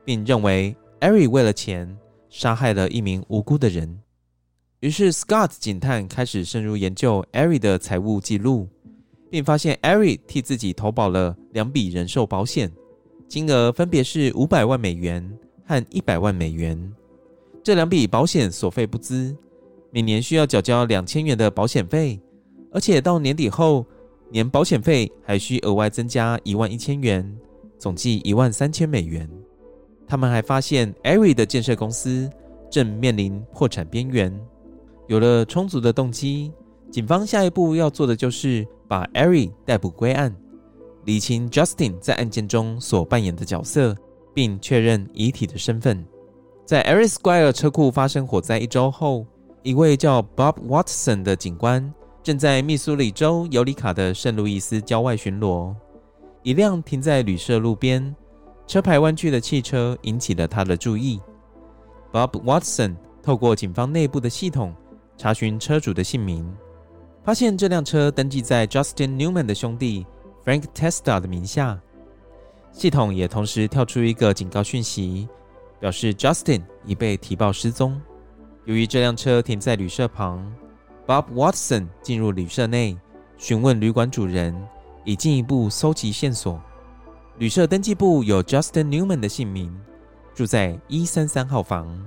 [0.03, 1.95] 并认为艾瑞为了钱。
[2.31, 4.01] 杀害了一名无辜的人。
[4.81, 8.69] 于是，Scott 警探开始深入研究艾瑞的财务记录，
[9.31, 12.71] 并发现艾瑞替自己投保了两笔人寿保险，
[13.27, 15.27] 金额分别是五百万美元
[15.65, 16.93] 和一百万美元。
[17.63, 19.35] 这两笔保险所费不貲，
[19.91, 22.19] 每年需要缴交两千元的保险费，
[22.71, 23.85] 而且到年底后，
[24.29, 27.37] 年保险费还需额外增加一万一千元，
[27.77, 29.27] 总计一万三千美元。
[30.07, 32.29] 他们还发现，Ari 的建设公司
[32.69, 34.33] 正面临破产边缘。
[35.07, 36.51] 有了充足的动机，
[36.91, 40.35] 警方下一步要做的就是把 Ari 逮捕归案，
[41.05, 43.95] 理清 Justin 在案件中所扮演的角色，
[44.35, 46.05] 并确认遗体的身份。
[46.65, 49.25] 在 Ari Squire 车库发生火灾一周后，
[49.61, 51.93] 一位叫 Bob Watson 的警官
[52.23, 55.75] 正在密苏里州尤里卡的圣路易斯郊外巡逻，
[56.43, 58.15] 一辆停在旅社路边。
[58.65, 61.19] 车牌弯曲的汽车引起了他的注意。
[62.11, 64.73] Bob Watson 透过警方内部的系统
[65.17, 66.49] 查询车主的姓名，
[67.23, 70.05] 发现这辆车登记在 Justin Newman 的兄弟
[70.45, 71.77] Frank Testa 的名下。
[72.71, 75.27] 系统也同时跳出一个警告讯息，
[75.79, 77.99] 表示 Justin 已被提报失踪。
[78.69, 80.45] 由于这辆车停在旅社旁
[81.07, 82.95] ，Bob Watson 进入旅社内
[83.35, 84.55] 询问旅馆主人，
[85.03, 86.61] 以进一步搜集线索。
[87.39, 89.75] 旅社登记簿有 Justin Newman 的姓名，
[90.35, 91.99] 住在一三三号房。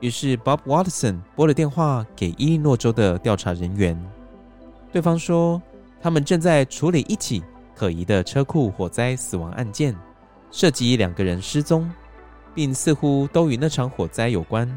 [0.00, 3.96] 于是 Bob Watson 拨了电话给伊利诺州的调查人员，
[4.90, 5.62] 对方说
[6.02, 7.44] 他们正在处理一起
[7.76, 9.96] 可疑的车库火灾死亡案件，
[10.50, 11.88] 涉及两个人失踪，
[12.56, 14.68] 并似乎都与那场火灾有关。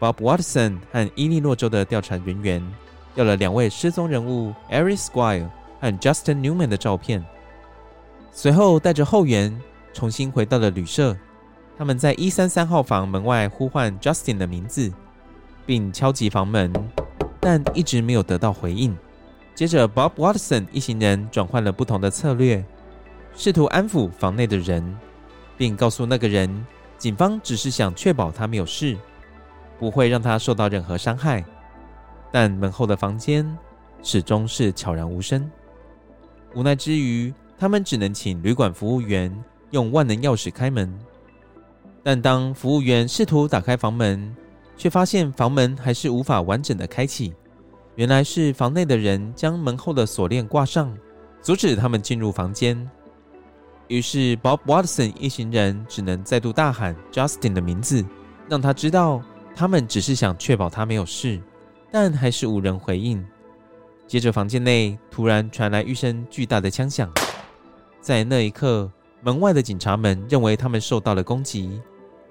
[0.00, 2.62] Bob Watson 和伊利诺州的调查人员
[3.14, 5.48] 要了两位失踪人物 Ari Squire
[5.80, 7.24] 和 Justin Newman 的照片。
[8.30, 9.60] 随后带着后援
[9.92, 11.16] 重新回到了旅社，
[11.76, 14.92] 他们在一三三号房门外呼唤 Justin 的名字，
[15.66, 16.72] 并敲击房门，
[17.40, 18.96] 但一直没有得到回应。
[19.54, 22.64] 接着，Bob Watson 一行人转换了不同的策略，
[23.34, 24.96] 试图安抚房内的人，
[25.56, 26.64] 并告诉那个人，
[26.96, 28.96] 警方只是想确保他没有事，
[29.78, 31.44] 不会让他受到任何伤害。
[32.30, 33.46] 但门后的房间
[34.02, 35.50] 始终是悄然无声。
[36.54, 39.32] 无奈之余，他们只能请旅馆服务员
[39.70, 40.92] 用万能钥匙开门。
[42.02, 44.34] 但当服务员试图打开房门，
[44.76, 47.34] 却发现房门还是无法完整的开启。
[47.96, 50.96] 原来是房内的人将门后的锁链挂上，
[51.42, 52.88] 阻止他们进入房间。
[53.88, 58.04] 于是，Bob Watson 一行人只能再度大喊 Justin 的名字，
[58.48, 59.22] 让他知道
[59.58, 61.40] 他们只是想确保他没有事，
[61.90, 63.26] 但还是无人回应。
[64.06, 67.12] 接着，房间内突然传来一声巨大的枪响，
[68.00, 68.88] 在那一刻，
[69.20, 71.82] 门外的警察们认为他们受到了攻击，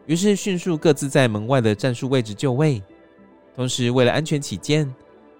[0.06, 2.82] 于是迅速各自在门外的战术位置就位，
[3.54, 4.90] 同时为了安全起见，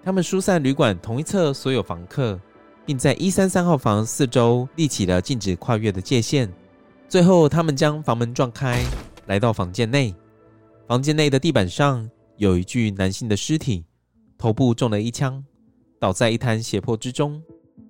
[0.04, 2.38] 他们疏散旅馆同一侧所有房客。
[2.84, 6.50] 并在一三三号房四周立起了禁止跨越的界限。
[7.06, 8.82] 最后，他们将房门撞开，
[9.26, 10.14] 来到房间内。
[10.88, 13.84] 房间内的地板上有一具男性的尸体，
[14.38, 15.44] 头部中了一枪，
[16.00, 17.42] 倒在一滩血泊之中。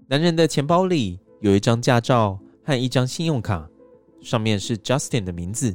[0.09, 3.71] 男人的钱包里有一张驾照和一张信用卡，
[4.21, 5.73] 上面是 Justin 的名字。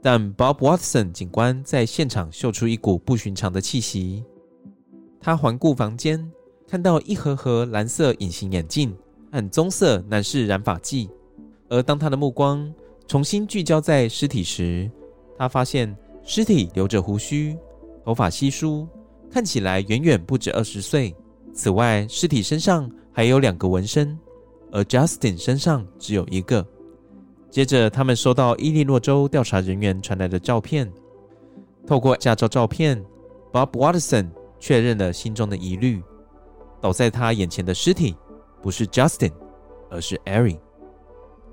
[0.00, 4.22] 但 Bob Watson 警官在现场嗅出一股不寻常的气息。
[5.20, 6.30] 他环顾房间。
[6.66, 8.96] 看到一盒盒蓝色隐形眼镜
[9.30, 11.10] 和棕色男士染发剂，
[11.68, 12.72] 而当他的目光
[13.06, 14.90] 重新聚焦在尸体时，
[15.36, 17.56] 他发现尸体留着胡须，
[18.04, 18.88] 头发稀疏，
[19.30, 21.14] 看起来远远不止二十岁。
[21.52, 24.18] 此外，尸体身上还有两个纹身，
[24.72, 26.66] 而 Justin 身上只有一个。
[27.50, 30.90] 接着，他们收到伊利诺州调查人员传来的照片，
[31.86, 33.00] 透过驾照照片
[33.52, 36.02] ，Bob Watson 确认了心中的疑虑。
[36.80, 38.16] 倒在他眼前的尸体
[38.60, 39.32] 不是 Justin，
[39.88, 40.58] 而是 Ari。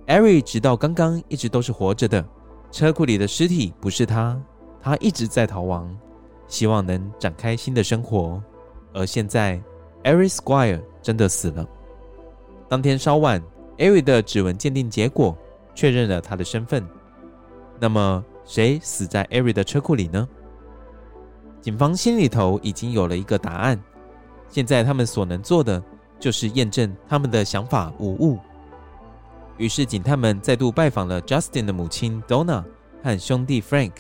[0.08, 2.26] Ari 直到刚刚一直都是活着的。
[2.72, 4.42] 车库里的尸体不是他，
[4.82, 5.96] 他一直在逃亡，
[6.48, 8.42] 希望能展开新的生活。
[8.94, 9.62] 而现在
[10.04, 11.66] ，Ari Squire 真的死了。
[12.68, 13.42] 当天稍晚
[13.78, 15.38] ，Ari 的指纹鉴定结果
[15.76, 16.86] 确认了他的身份。
[17.80, 20.28] 那么，谁死在 Ari 的车库里呢？
[21.62, 23.82] 警方心里头已经有了一个答案。
[24.50, 25.82] 现在他们所能做的
[26.20, 28.38] 就是验证他们的想法无误。
[29.58, 32.64] 于是警探们再度拜访了 Justin 的母亲 Donna
[33.04, 33.92] 和兄弟 Frank。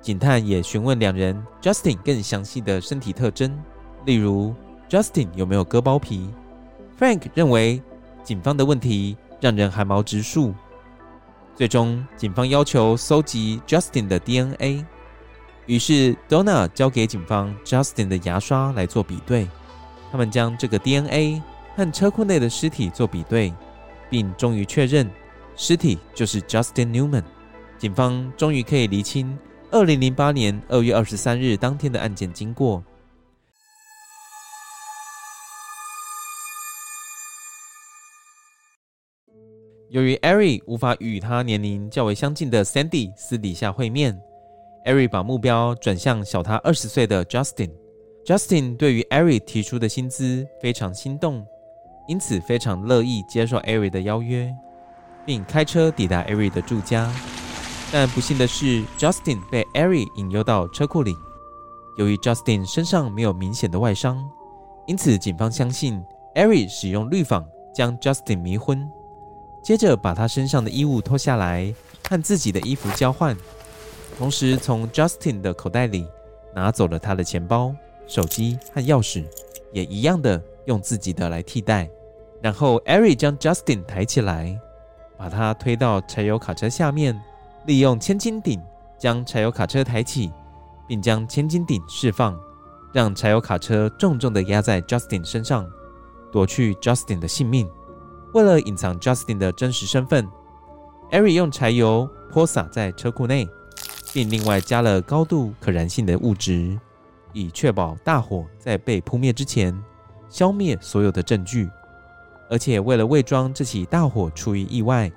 [0.00, 3.58] 警探也询问两人 Justin 更详细的身体特征，
[4.06, 4.54] 例如
[4.88, 6.30] Justin 有没有割包皮。
[6.98, 7.82] Frank 认为
[8.22, 10.54] 警方的问题让人寒毛直竖。
[11.54, 14.84] 最终，警方要求搜集 Justin 的 DNA。
[15.66, 19.46] 于是 Donna 交给警方 Justin 的牙刷来做比对。
[20.10, 21.42] 他们将这个 DNA
[21.76, 23.52] 和车库内的尸体做比对，
[24.08, 25.10] 并终于确认
[25.56, 27.24] 尸体就是 Justin Newman。
[27.76, 29.38] 警方终于可以厘清
[29.70, 32.82] 2008年2月23日当天的案件经过。
[39.90, 44.18] 由于 Ari 无法与他年龄较为相近的 Sandy 私底下会面
[44.86, 47.70] ，Ari 把目标转向小他二十岁的 Justin。
[48.24, 51.46] Justin 对于 Ari 提出的薪资非常心动，
[52.06, 54.50] 因此非常乐意接受 Ari 的邀约，
[55.26, 57.12] 并开车抵达 Ari 的住家。
[57.90, 61.16] 但不幸的是，Justin 被 Ari 引诱到车库里。
[61.96, 64.22] 由于 Justin 身上没有明显的外伤，
[64.86, 68.88] 因此警方相信 Ari 使用氯仿将 Justin 迷昏，
[69.62, 71.74] 接着把他身上的衣物脱下来
[72.08, 73.36] 和自己的衣服交换，
[74.18, 76.06] 同时从 Justin 的口袋里
[76.54, 77.74] 拿走了他的钱包。
[78.06, 79.24] 手机和钥匙
[79.70, 81.90] 也一样的用自己的来替代，
[82.40, 84.58] 然后 Ari 将 Justin 抬起来，
[85.18, 87.20] 把他推到柴油卡车下面，
[87.66, 88.60] 利用千斤顶
[88.98, 90.32] 将柴油卡车抬起，
[90.86, 92.38] 并将千斤顶释放，
[92.92, 95.68] 让柴油卡车重重的压在 Justin 身上，
[96.32, 97.68] 夺去 Justin 的性命。
[98.34, 100.26] 为了隐藏 Justin 的真实身份
[101.10, 103.48] ，Ari 用柴油泼洒在车库内，
[104.12, 106.78] 并另外加了高度可燃性的物质。
[107.34, 109.78] 以确保大火在被扑灭之前
[110.30, 111.68] 消灭所有的证据，
[112.48, 115.12] 而且为了伪装这起大火出于意外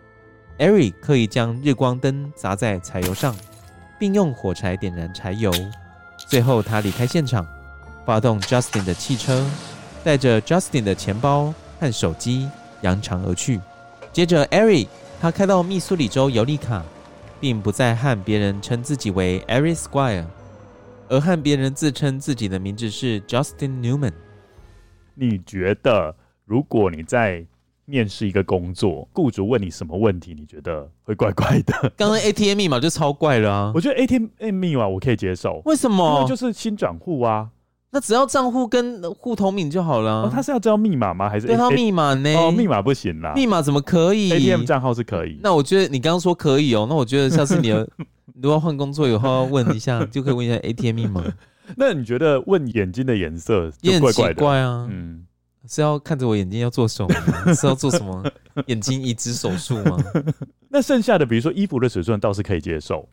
[0.58, 3.36] ，Ari 刻意将日光灯砸在柴油上，
[4.00, 5.52] 并用火柴点燃柴油。
[6.18, 7.46] 最后，他离开现场，
[8.06, 9.46] 发动 Justin 的汽车，
[10.04, 12.50] 带着 Justin 的钱包和手机
[12.82, 13.60] 扬长而去。
[14.14, 14.88] 接着，Ari
[15.20, 16.84] 他开到密苏里州尤里卡，
[17.40, 20.26] 并不再和别人称自己为 Ari Squire。
[21.10, 24.14] 而和别人自称自己的名字是 Justin Newman。
[25.14, 27.46] 你觉得，如果你在
[27.86, 31.74] 面试一个工作，雇主问你什么问题，你觉得会怪怪的？
[31.98, 33.72] 刚刚 ATM 密码就超怪了啊！
[33.76, 35.62] 我觉得 ATM 密码我可以接受。
[35.66, 36.16] 为什么？
[36.18, 37.50] 因为就是新转户啊，
[37.92, 40.24] 那只要账户跟户头名就好了。
[40.24, 41.28] 哦，他是要知道密码吗？
[41.30, 42.34] 还是对他密码呢？
[42.36, 43.34] 哦，密码不行啦。
[43.36, 45.40] 密码怎么可以？ATM 账号是可以。
[45.44, 47.70] 那我觉得你刚刚说可以哦，那我觉得下次你
[48.42, 51.24] 如果要换工作以后要问一下，就可以问一下 ATM 密码。
[51.78, 54.34] 那你觉得问眼睛的颜色就怪怪的？
[54.36, 55.26] 怪啊，嗯，
[55.68, 57.14] 是要看着我眼睛要做什么？
[57.54, 58.24] 是要做什么
[58.68, 59.98] 眼睛移植手术吗？
[60.70, 63.08] 那剩下的，比如说衣服的尺寸，倒是可以接受。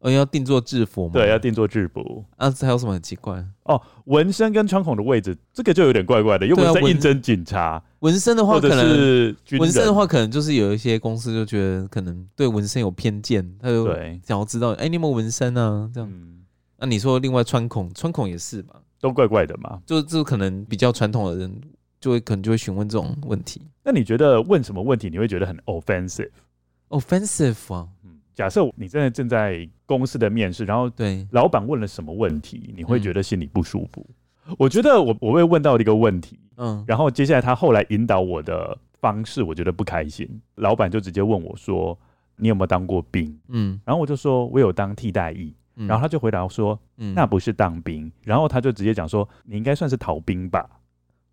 [0.00, 1.12] 呃，要定做制服吗？
[1.12, 2.24] 对，要定做制服。
[2.36, 3.44] 啊，还有什么很奇怪？
[3.62, 6.44] 哦，纹身跟穿孔的位置，这个就有点怪怪的。
[6.44, 7.80] 又不是在应征警察。
[8.00, 13.86] 纹身的话，可能是纹身的话，可能就是有一些公司就觉得可能对纹身有偏见，他就
[14.26, 15.88] 想要知道，哎，你有没有纹身啊？
[15.94, 16.12] 这样。
[16.78, 18.74] 那你说另外穿孔，穿孔也是吧？
[19.00, 19.78] 都怪怪的嘛。
[19.86, 21.60] 就就可能比较传统的人，
[22.02, 23.62] 就会可能就会询问这种问题。
[23.82, 27.88] 那你觉得问什么问题你会觉得很 offensive？offensive 啊。
[28.04, 34.06] 嗯假设你现在正在公司的面试，然后对老板问了什么问题，你会觉得心里不舒服？
[34.46, 40.26] 嗯、我觉得我我会问到一个问题，嗯，然后接下来他后来引导我的方式，我觉得不开心。
[40.54, 41.96] 老板就直接问我说
[42.36, 45.54] ：“你有没有当过兵？”嗯，然后我就说：“我有当替代役。
[45.76, 50.66] 嗯”然后他就回答说：“嗯，那不是当兵。”然后他就直接讲说：“你应该算是逃兵吧？”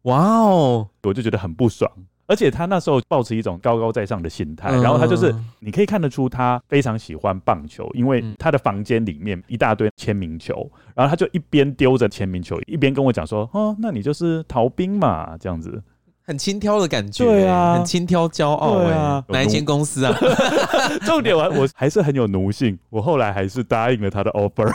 [0.04, 1.92] 哇哦，我就觉得很不爽。
[2.26, 15.82] 而且他那时候抱持一种高高在上的心态，然后他就是你可以看得出他非常喜欢棒球，因为他的房间里面一大堆签名球，然后他就一边丢着签名球，一边跟我讲说：“哦，那你就是逃兵嘛，这样子，
[16.22, 20.16] 很轻佻的感觉，对啊，很轻佻骄傲，哎，哪一间公司啊？
[21.08, 24.72] 重点我我还是很有奴性，我后来还是答应了他的 offer。”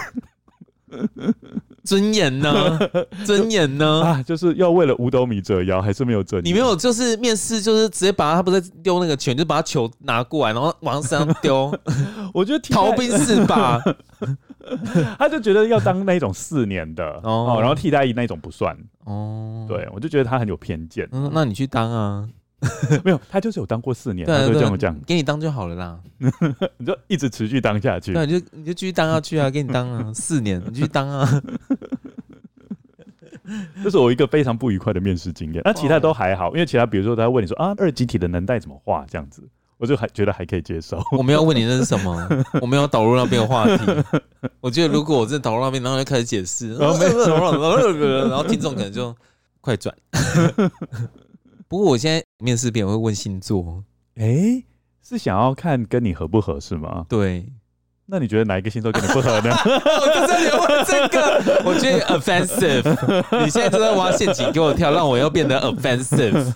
[1.85, 2.79] 尊严呢？
[3.25, 4.03] 尊严呢？
[4.03, 6.51] 啊，就是要为了五斗米折腰，还是没有尊严？
[6.51, 11.73] 你没有，就是面试，就是直接把他，他不是丢那个球，就把他球拿过来，然后往上丢。
[12.33, 13.81] 我觉得逃兵是吧？
[15.19, 18.75] 他就觉得要当那种四年的哦，然后替代役那种不算
[19.05, 19.67] 哦。
[19.69, 21.07] 对，我就觉得他很有偏见。
[21.13, 22.27] 嗯，那你去当啊。
[23.05, 25.99] 没有，他就是有当过四年，他就这么讲，给你当就好了啦，
[26.79, 31.43] 你就一直持续当下去，对，你就你就继续当下去啊， 给你当啊，四年你继续当啊，
[33.83, 39.43] 这是我一个非常不愉快的面试经验，那其他都还好，因为其他比如说他问你说啊，二极体的能带怎么画这样子，
[39.77, 40.99] 我就还觉得还可以接受。
[41.13, 42.29] 我没有问你那是什么，
[42.63, 43.83] 我没有导入那边的话题，
[44.61, 46.99] 我觉得如果我真的导入那边，然后就开始解释，然后
[48.29, 49.15] 然后听众可能就
[49.61, 49.95] 快转。
[51.69, 53.85] 不过我现在面试别人会问星座，
[54.17, 54.65] 哎、欸，
[55.03, 57.07] 是想要看跟你合不合适吗？
[57.09, 57.47] 对，
[58.07, 59.51] 那你觉得哪一个星座跟你不合呢？
[59.65, 63.45] 我就在问这个，我觉得 offensive。
[63.45, 66.53] 你现在就在挖陷阱给我跳，让我又变得 offensive。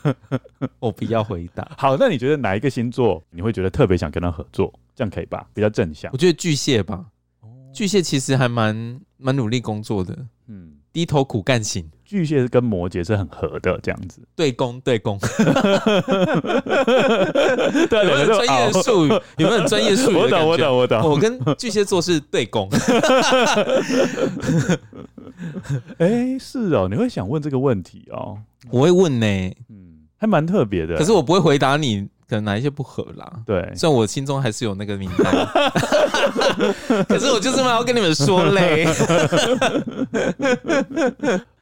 [0.79, 1.71] 我不要回答。
[1.79, 4.73] 好，那你觉得哪一个星座你会觉得特别想跟他合作？
[4.95, 5.47] 这样可以吧？
[5.55, 6.11] 比较正向。
[6.13, 7.05] 我觉得巨蟹吧，
[7.73, 10.19] 巨蟹其实还蛮蛮努力工作的，
[10.49, 10.75] 嗯。
[10.91, 15.19] 低头苦干型，巨蟹跟摩羯是很合的，这样子对攻对攻。
[17.91, 19.11] 对， 有没有专业术语？
[19.37, 20.17] 有没有专业术语？
[20.17, 21.03] 我懂，我懂，我懂。
[21.03, 22.67] 我跟巨蟹座是对攻。
[25.99, 28.39] 哎，是哦，你会想问这个问题哦？
[28.71, 29.27] 我会问呢，
[29.69, 30.97] 嗯，还蛮特别的。
[30.97, 32.09] 可是我不会回答你。
[32.29, 33.33] 可能哪一些不合啦？
[33.47, 35.35] 对，虽然我心中还是有那个名单，
[37.09, 38.87] 可是我就是要跟你们说嘞。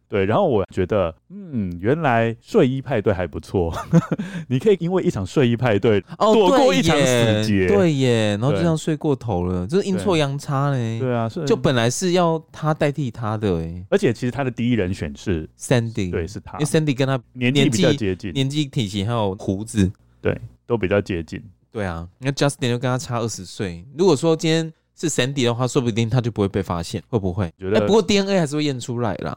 [0.09, 3.73] 对，然后我觉得，嗯，原来睡衣派对还不错，
[4.49, 10.99] 你可以因为一场睡衣派对躲过一场死结，对耶，然后就这样睡过头了，就是阴错阳差嘞。
[11.01, 19.91] 对啊，就本来是要他代替他的哎，而且其实他的第一人选是 Sandy，对，是他，因为 Sandy 跟他年纪比较接近，年纪、体型还有胡子，
[20.21, 20.37] 对。
[20.69, 21.41] 都比较接近，
[21.71, 23.85] 对啊，那 Justin 就跟他差二十岁。
[23.97, 27.49] 如果说今天是 Sandy 的话，说不定他就不会被发现，会不会？
[27.57, 29.33] 觉得、欸、不过 DNA 还是会验出来啦。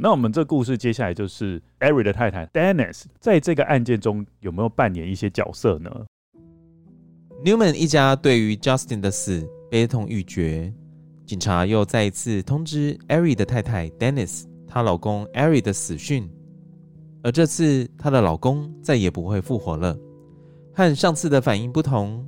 [0.00, 5.90] 那我们这故事接下来就是 Eric 的太太 Dennis 在这个案件中有没有扮演一些角色呢
[7.44, 10.72] ？Newman 一家对于 Justin 的死悲痛欲绝，
[11.26, 16.30] 警察又再一次通知 Eric 的太太 Dennis 她老公 Eric 的死讯，
[17.24, 19.98] 而这次她的老公再也不会复活了。
[20.72, 22.24] 和上次的反应不同，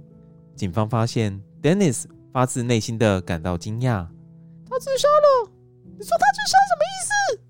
[0.56, 4.04] 警方发现 Dennis 发自内心的感到惊讶。
[4.68, 5.52] 他自杀了？
[5.96, 7.40] 你说他自杀什么意思？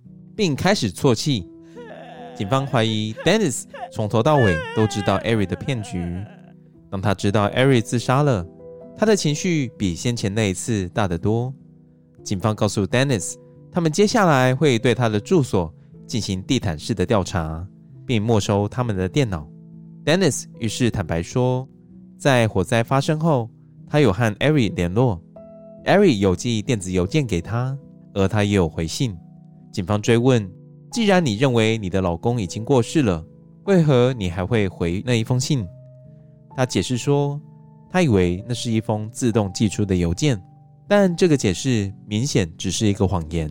[0.41, 1.47] 并开始啜泣。
[2.35, 6.03] 警方怀疑 Dennis 从头到尾都知道 Eric 的骗局。
[6.91, 8.47] 当他知道 Eric 自杀了，
[8.97, 11.53] 他的情绪比先前那一次大得多。
[12.25, 13.35] 警方告诉 Dennis，
[13.71, 15.71] 他们接下来会对他的住所
[16.07, 17.67] 进行地毯式的调查，
[18.07, 19.47] 并没收他们的电脑。
[20.07, 21.69] Dennis 于是坦白说，
[22.17, 23.51] 在火灾发生后，
[23.87, 25.23] 他有和 Eric 联络
[25.85, 27.77] ，Eric 有寄电子邮件给他，
[28.15, 29.15] 而他也有回信。
[29.73, 30.51] 警方追问
[30.93, 33.25] ：“既然你认为你的老公已经过世了，
[33.65, 35.67] 为何你还会回那一封信？”
[36.57, 37.41] 他解释说
[37.89, 40.41] ：“他以为那是一封自动寄出的邮件，
[40.89, 43.49] 但这个解释明显只是一个谎言。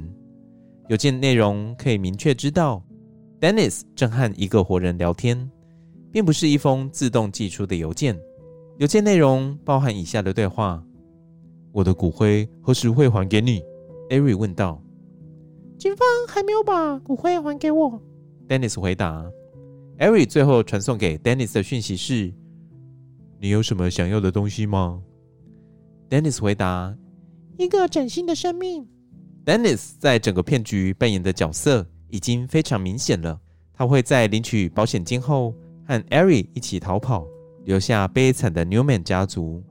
[0.89, 2.83] 邮件内容可以明确知道
[3.39, 5.49] ，Dennis 正和一个活人聊天，
[6.11, 8.19] 并不是一封自动寄出的邮件。
[8.79, 10.83] 邮件内容包含以下的对话
[11.71, 13.61] ：‘我的骨灰何时会还给你？’
[14.09, 14.81] 艾瑞问道。
[15.79, 18.01] 警方还没有把骨灰还给我
[18.49, 19.25] ，Dennis 回答。
[19.97, 22.33] 艾瑞最后传送给 Dennis 的讯息是。
[23.39, 25.01] 你有什么想要的东西吗
[26.09, 26.93] ？Dennis 回答
[27.57, 28.85] ：“一个崭新的生命。”
[29.45, 33.39] Dennis 在整个骗局扮演的角色已经非常明显了。
[33.73, 35.55] 他会在领取保险金后
[35.87, 37.25] 和 Eri 一起逃跑，
[37.63, 39.63] 留下悲惨的 Newman 家族。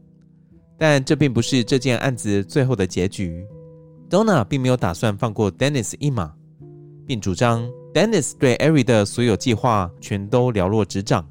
[0.78, 3.46] 但这并不是这件案子最后的结局。
[4.10, 6.32] Donna 并没有打算放过 Dennis 一马，
[7.06, 11.28] 并主张 Dennis 对 Ari 的所有计划全都了若指掌。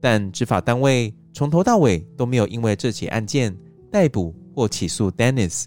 [0.00, 3.56] 但执法单位从头到尾都没有因为这起案件
[3.90, 5.64] 逮捕或起诉 Dennis，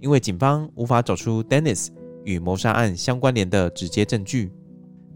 [0.00, 1.88] 因为警方无法找出 Dennis
[2.24, 4.52] 与谋杀案相关联的直接证据。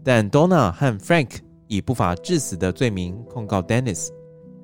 [0.03, 1.37] 但 Donna 和 Frank
[1.67, 4.09] 以不法致死的罪名控告 Dennis。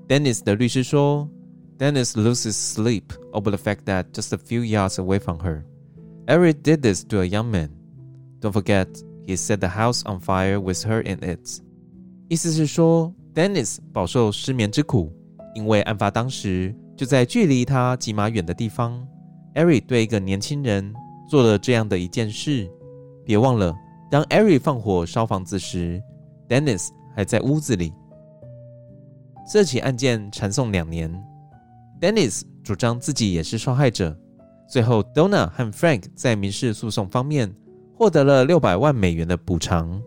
[0.07, 1.29] Dennis 的律师说
[1.77, 5.63] ：“Dennis loses sleep over the fact that just a few yards away from her,
[6.27, 7.69] Eric did this to a young man.
[8.41, 8.87] Don't forget,
[9.25, 11.61] he set the house on fire with her in it.”
[12.29, 13.13] 意思是说。
[13.33, 15.13] Dennis 饱受失眠之苦，
[15.53, 19.07] 因为案发当时就在距离他几码远的地方。
[19.53, 20.91] Eric 对一个年轻人
[21.29, 22.67] 做了这样的一件事。
[23.23, 23.75] 别忘了，
[24.09, 26.01] 当 Eric 放火烧房子时
[26.49, 27.93] ，Dennis 还在屋子里。
[29.53, 31.13] 这起案件缠讼两年
[32.01, 34.17] ，Dennis 主张自己也是受害者。
[34.67, 37.53] 最后，Donna 和 Frank 在民事诉讼方面
[37.95, 40.01] 获得了六百万美元的补偿，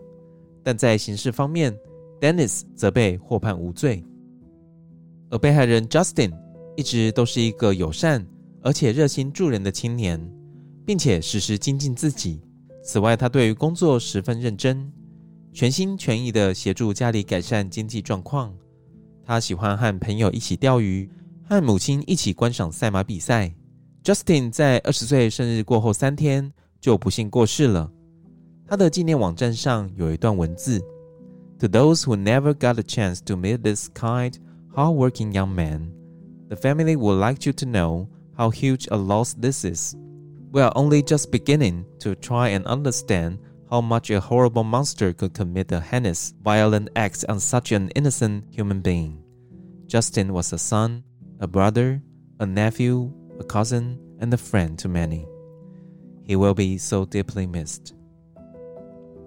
[0.63, 1.75] 但在刑事方面
[2.21, 4.05] ，Dennis 则被获判无罪，
[5.31, 6.33] 而被害人 Justin
[6.77, 8.27] 一直都是一个友善
[8.63, 10.21] 而且热心助人的青年，
[10.85, 12.43] 并且时时精进自己。
[12.83, 14.93] 此外，他对于工作十分认真，
[15.55, 18.55] 全心全意地协助家里改善经济状况。
[19.25, 21.11] 他喜欢和朋友一起钓鱼，
[21.49, 23.55] 和母亲一起观赏赛马比赛。
[24.04, 27.92] Justin 在二十岁生日过后三天就不幸过世了。
[28.68, 30.82] 他的纪念网站上有一段文字。
[31.60, 34.34] To those who never got a chance to meet this kind,
[34.76, 35.92] hardworking young man,
[36.50, 39.96] the family would like you to know how huge a loss this is.
[40.52, 43.40] We are only just beginning to try and understand
[43.70, 48.46] how much a horrible monster could commit a heinous, violent act on such an innocent
[48.52, 49.24] human being.
[49.88, 51.04] Justin was a son,
[51.40, 52.02] a brother,
[52.40, 55.25] a nephew, a cousin, and a friend to many.
[56.27, 57.93] He will be so deeply missed.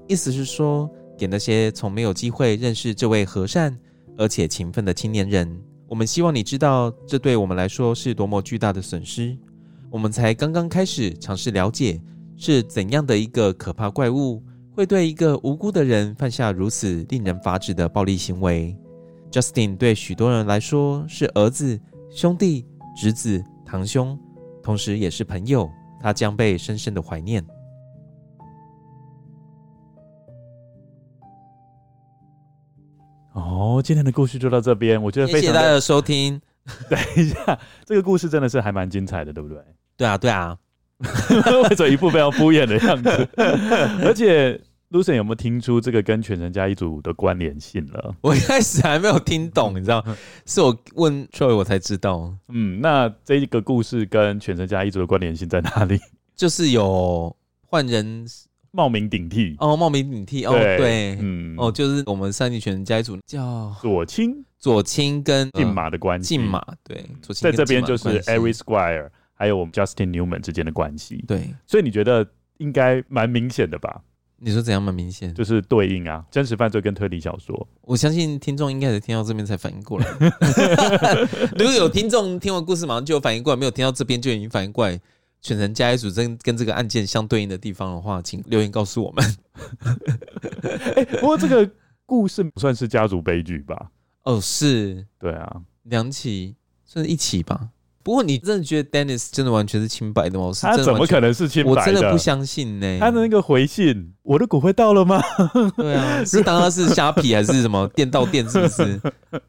[0.07, 0.89] 意思是说。
[1.16, 3.78] 给那些从没有机会认识这位和善
[4.18, 5.47] 而且勤奋的青年人，
[5.88, 9.38] 我们希望你知道，这对我们来说是多么巨大的损失。
[9.91, 12.01] 我们才刚刚开始尝试了解，
[12.36, 14.41] 是怎样的一个可怕怪物
[14.76, 18.76] 会对一个无辜的人犯下如此令人发指的暴力行为。
[19.32, 22.66] Justin 对许多人来说是儿子、兄弟、
[22.97, 23.41] 侄子、
[23.74, 24.15] 堂兄，
[24.61, 25.67] 同时也是朋友。
[25.99, 27.43] 他将被深深的怀念。
[33.32, 36.39] 哦，今天的故事就到这边，我觉得非常谢谢大家的收听。
[36.88, 39.57] 等一下，这个故事真的是还蛮精彩的，对不对？
[39.97, 40.55] 对啊，对啊，
[41.67, 43.28] 为什么一副非常敷衍的样子？
[44.05, 44.61] 而且
[44.94, 48.16] ，Lucien 有没有听出这个跟全程家一组的关联性了？
[48.22, 50.02] 我一开始还没有听懂，你知道，
[50.46, 52.34] 是我问 Troy 我才知道。
[52.48, 56.00] 嗯，那这一个故事跟全程家一组的关联性在哪里？
[56.38, 57.36] 就是有
[57.68, 58.26] 换人。
[58.76, 67.06] 冒名顶替哦，冒名顶替哦，对，嗯，哦，就是我们三级犬神家一组叫左青，左青跟骏马的关系，骏马对，
[67.39, 72.28] 在这边就是 Every Squire 还有我们 Justin Newman 之间的关系，对，所以你觉得
[72.58, 74.02] 应该蛮明显的吧？
[74.44, 75.34] 你说怎样蛮明显？
[75.34, 77.68] 就是对应啊，真实犯罪跟推理小说。
[77.82, 80.08] 我相信听众应该是听到这边才反应过来，
[81.58, 85.00] 如果有听众听完故事马上就有反应过来，没有听到这边就已经反应过来。
[85.41, 89.36] 犬神加一族跟跟这个案件相对应的地方的话，请留言告诉我们。
[90.96, 91.70] 欸， 不过这个
[92.06, 93.91] 故事不算是家族悲剧吧？
[94.24, 97.70] 哦，是，对啊，两起算是一起吧。
[98.04, 100.51] 不过你真的觉得 Dennis 真的完全是清白的吗？
[100.62, 101.80] 他怎么可能是清白的？
[101.82, 102.97] 我真的不相信呢。
[102.99, 105.22] 他的那个回信，我的骨灰到了吗？
[105.78, 108.47] 对啊，是当他是虾皮还是什么 电到店？
[108.49, 109.01] 是不是？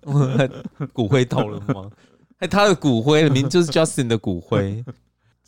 [0.94, 1.90] 骨灰到了吗？
[2.38, 4.84] 哎，他的骨灰明明就是 Justin 的骨灰。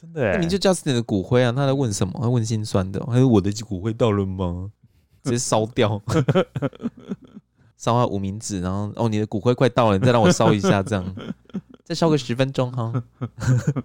[0.00, 2.12] 真的，那名就 Justin 的骨灰啊，他在问什么？
[2.20, 4.70] 他问心酸的，还有我的骨灰到了吗？
[5.22, 6.00] 直接烧掉，
[7.76, 11.04] 烧下无名指，然后哦，你的骨灰快到了，你再让我烧一下，这样
[11.84, 13.02] 再烧个十分钟哈。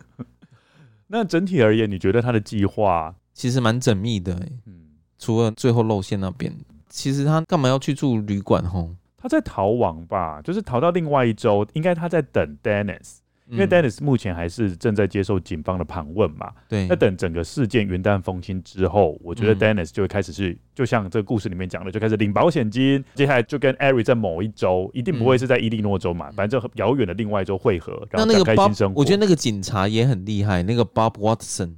[1.07, 4.33] 那整体而言，你觉得他的计划其实蛮缜密的，
[4.65, 6.55] 嗯，除了最后露馅那边，
[6.89, 8.63] 其实他干嘛要去住旅馆？
[8.63, 13.17] 吼，他在逃亡吧，就是逃到另外一周，应该他在等 Dennis。
[13.51, 16.87] 因为 Dennis 目前还是正在接受警方的盘问嘛，对。
[16.87, 23.03] 那等整个事件云淡风轻之后，我觉得 Dennis 就会开始去，就像这个故事里面讲的，就开始领保险金。
[23.13, 29.01] 接下来就跟 Ari 在某一州，一定不会是在伊利诺州嘛，反正就遥远的另外一州汇合，然后展开新生活。
[29.01, 31.73] 我觉得那个警察也很厉害，那个 Bob Watson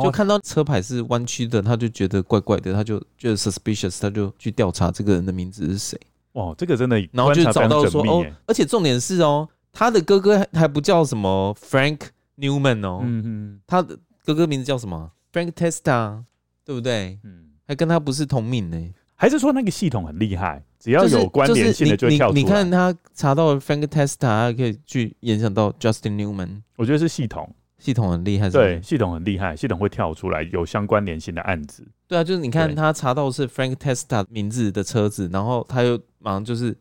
[0.00, 5.98] 就看到车牌是弯曲的，他就觉得怪怪的，他就觉得 suspicious，他就去调查这个人的名字是谁。
[6.32, 9.48] 哇，这个真的，然后就找到说哦，而且重点是哦。
[9.78, 11.98] 他的哥哥还不叫什么 Frank
[12.38, 16.22] Newman 哦，嗯哼，他的哥哥名字叫什么 Frank Testa，
[16.64, 17.18] 对不对？
[17.24, 22.42] 嗯，还跟他不是同名呢，还是说那个系统很厉害，只要有关联性的就会跳出来。
[22.42, 26.62] 你看他查到 Frank Testa，他可以去联想到 Justin Newman。
[26.76, 28.48] 我觉得是系统，系统很厉害。
[28.48, 31.86] 对，系统很厉害，系统会跳出来有相关联性的案子。
[32.08, 36.74] 对啊，就是你看他查到是 Frank Testa 名字的车子，然后他又马上就是。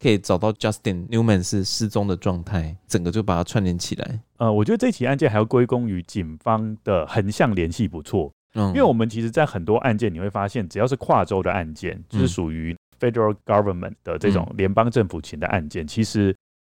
[0.00, 4.20] 可以找到 Justin Newman 是失踪的状态，整个就把它串联起来。
[4.36, 8.30] 呃，我觉得这起案件还要归功于警方的横向联系不错。
[8.54, 16.34] 嗯，因为我们其实，在很多案件你会发现，只要是跨州的案件，就是属于 Federal Government 的这种联邦政府型的案件，其实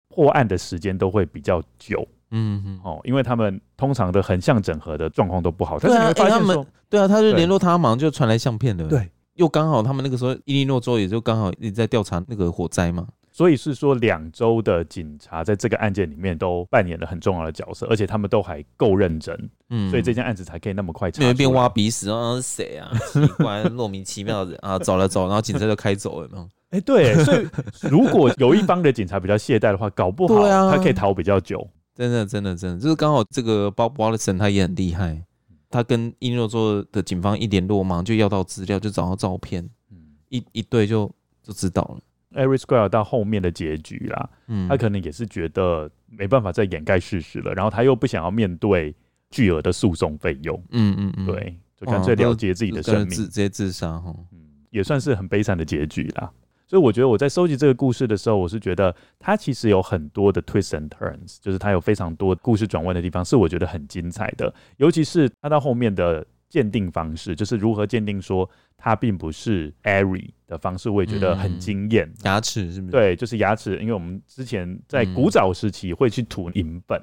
[0.10, 2.06] 破案的时间都会比较久。
[2.32, 2.80] 嗯嗯。
[2.84, 5.80] 哦，因为他们通常的横向整合的状况都不好。
[5.80, 8.88] 但是你会发现说，对啊，他就联络他，马上就传来相片的。
[8.88, 9.10] 对。
[9.42, 19.36] 又刚好他们那个时候，伊利诺州也就刚好一直在调查那个火灾嘛，所以是说两州的警察在这个案件里面都扮演了很重要的角色，而且他们都还够认真，
[19.72, 21.24] 嗯，所以这件案子才可以那么快查。
[21.26, 22.92] 那边挖鼻屎啊，谁啊？
[23.12, 26.44] 奇怪，莫名其妙的啊，走了走，然后警察就开走了，有没有？
[26.70, 27.48] 哎、欸，对，所以
[27.82, 31.68] 如果有一方的警察比较懈怠的话，搞不好他可以逃比较久。
[31.96, 35.26] 真的，真的，真的，就是刚好这个 Bob Watson 他也很厉害。
[35.72, 39.98] 他跟伊利诺州的警方一联络，马上就要到资料，就找到照片，嗯、
[40.30, 41.10] 一一对就
[41.42, 42.00] 就知道了。
[42.34, 48.96] Ari Square 到后面的结局啦，嗯，他可能也是觉得没办法再掩盖事实了，然后他又不想要面对
[49.30, 54.02] 巨额的诉讼费用，嗯嗯嗯，对，就干脆了结自己的生命，直接自杀，
[54.32, 56.32] 嗯，也算是很悲惨的结局啦。
[56.72, 64.54] 所以我觉得我在收集这个故事的时候，我是觉得它其实有很多的 twists and turns，就是它有非常多故事转弯的地方，是我觉得很精彩的。
[64.78, 72.10] 尤其是它到后面的鉴定方式，就是如何鉴定说它并不是 Ari 的方式，我也觉得很惊艳。
[72.24, 72.92] 牙齿是不是？
[72.94, 76.98] 对，就是牙齿，因为我们之前在古早时期会去涂银粉，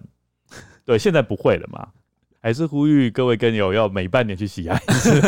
[0.87, 1.87] 对，现在不会了嘛。
[2.41, 5.21] 还是呼吁各位跟友要每半年去洗牙一次，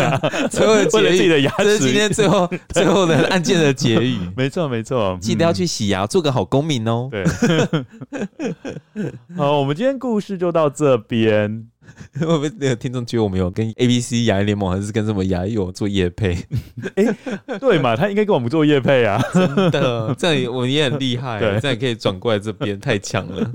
[0.51, 1.65] 最后为了 自己的牙齿。
[1.65, 4.17] 这是今天最后 最后的案件的结语。
[4.37, 7.09] 没错没错，记得要去洗牙，做个好公民哦。
[7.11, 7.25] 对，
[9.37, 11.67] 好，我们今天故事就到这边。
[12.21, 16.35] 我们那个听众觉得我们有跟 ABC 牙医联盟，还是跟什么牙医有做业配？
[16.95, 17.05] 哎、
[17.47, 19.21] 欸，对嘛，他应该跟我们做业配啊。
[19.35, 23.51] 真的，这样我们也很厉害，对这样也可以转过来这边，太强了。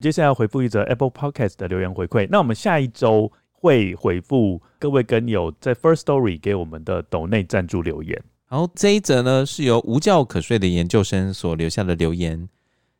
[0.00, 2.28] 接下来要回复一则 Apple Podcast 的留言回馈。
[2.30, 8.22] 那我们下一周会回复各位跟友在 First Story 给我们的抖内赞助留言。
[8.46, 12.48] 好，这一则呢是由无觉可睡的研究生所留下的留言。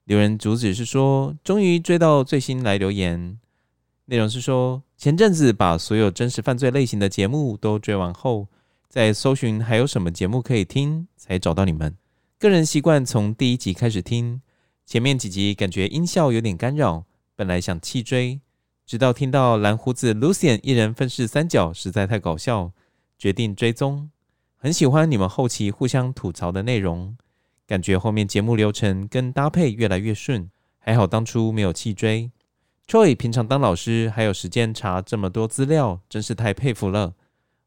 [0.05, 3.39] 留言主旨是说，终于追到最新来留言，
[4.07, 8.49] 内容是说，前阵子把所有真实犯罪类型的节目都追完后，
[8.89, 11.95] 在搜寻还有什么节目可以听，才找到你们。
[12.39, 14.41] 个人习惯从第一集开始听。
[14.87, 17.05] 前面几集感觉音效有点干扰，
[17.35, 18.41] 本来想弃追，
[18.85, 22.71] 直到听到蓝胡子 Lucien 一人分饰三角，实在太搞笑，
[23.19, 24.11] 决定追踪。
[24.57, 27.17] 很喜欢你们后期互相吐槽的内容，
[27.67, 30.51] 感觉后面节目流程跟搭配越来越顺。
[30.79, 32.31] 还好当初没有弃追。
[32.87, 37.15] Troy 平常当老师还有时间查这么多资料，真是太佩服了。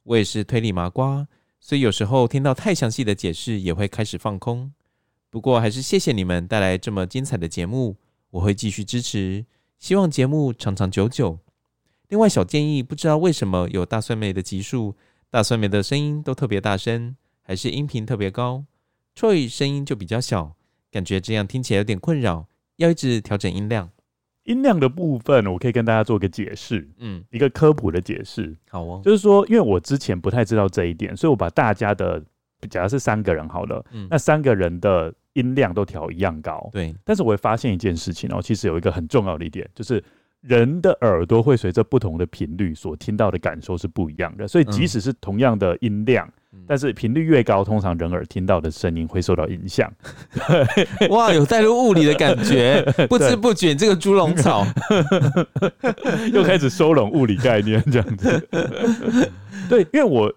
[0.04, 1.28] 我也是推理麻瓜，
[1.60, 4.72] 所以有时候听到太详细的解释也会开始放空。
[5.30, 7.98] 不过还是谢谢你们带来这么精彩的节目，
[8.32, 9.46] 我会继续支持，
[9.78, 11.40] 希望节目长长久久。
[12.08, 14.96] 另外小建议，不知道为什么有大蒜妹的集数，
[15.30, 18.64] 大蒜妹的声音都特别大声，还是音频特别高
[19.16, 20.56] ，Troy 声音就比较小，
[20.90, 22.48] 感觉这样听起来有点困扰，
[22.78, 23.90] 要一直调整音量。
[24.46, 28.56] 音量的部分，我可以跟大家做个解释，嗯，一个科普的解释。
[28.70, 32.24] 好哦，就是说，因为我之前不太知道这一点，所以我把大家的。
[32.70, 36.96] 假如是三个人好了，嗯，那三个人的音量都调一样高，对。
[37.04, 40.04] 但是我会发现一件事情哦，其实有一个很重要的一点，就是
[40.42, 49.92] 人的耳朵会随着不同的频率所听到的感受是不一样的，所以即使是同样的音量，嗯、但是频率越高，通常人耳听到的声音会受到影响。
[51.10, 54.66] 哇，有带入物理的感觉， 不知不觉这个猪笼草。
[56.34, 58.50] 又开始收拢物理概念，这样子。
[59.70, 60.34] 对，因为我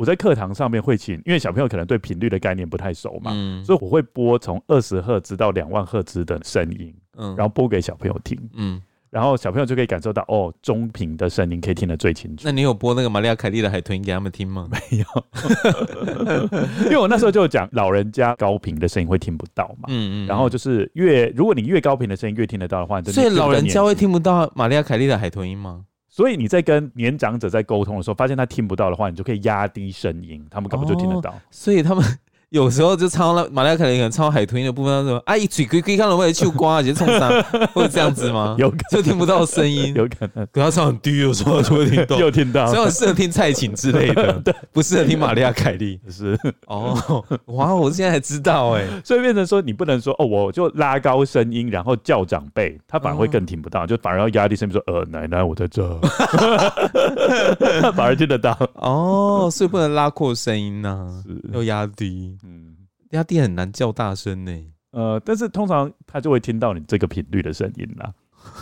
[0.00, 8.80] 我在课堂上面会请，因为小朋友可能对频率的概念不太熟嘛，嗯、所以我会播从二十赫兹到两万赫兹的声音，嗯、然后播给小朋友听，嗯。
[9.10, 12.44] 然后小朋友就可以感受到哦，中频的声音可以听得最清楚。
[12.44, 14.68] 那你有播那个玛利亚凯莉的海豚音给他们听吗？
[14.70, 15.04] 没有，
[16.86, 19.88] 因为我那时候就讲老人家高频的声音会听不到嘛。
[19.88, 20.26] 嗯嗯。
[20.28, 25.84] 然后就是越如果你越高频的声音越听得到的话，所以老人家会听不到玛利亚凯莉的海豚音吗？
[26.20, 31.30] 所以你在跟年长者在沟通的时候，发现他听不到的话，你就可以压低声音，他们根本就听得到。
[31.30, 32.04] 哦，所以他们。
[32.50, 37.30] 有时候就唱了玛丽亚凯莉可能唱海豚音的部分，他说：“啊，一嘴可以看到我的秋瓜，直接冲上，
[37.72, 40.44] 会这样子吗？”有就听不到声音，有可能。
[40.52, 46.00] 可他唱很低，有时候就会听到，又听到，所以很适合听蔡琴之类的， 对，不适合听玛利亚凯莉。
[46.08, 46.36] 是。
[46.66, 55.88] 哦，哇，我现在才知道哎，所以变成说，你不能说哦，我就拉高声音，然后叫长辈，他反而会更听不到，就反而要压低声音说：“呃，奶奶，我在这。
[57.94, 58.58] ”反而听得到。
[58.74, 61.22] 哦，所以不能拉阔声音呢，
[61.52, 62.76] 要压低，嗯。
[63.10, 64.52] 压低很难叫大声呢，
[64.92, 68.14] 呃，但是通常他就会听到你这个频率的声音啦。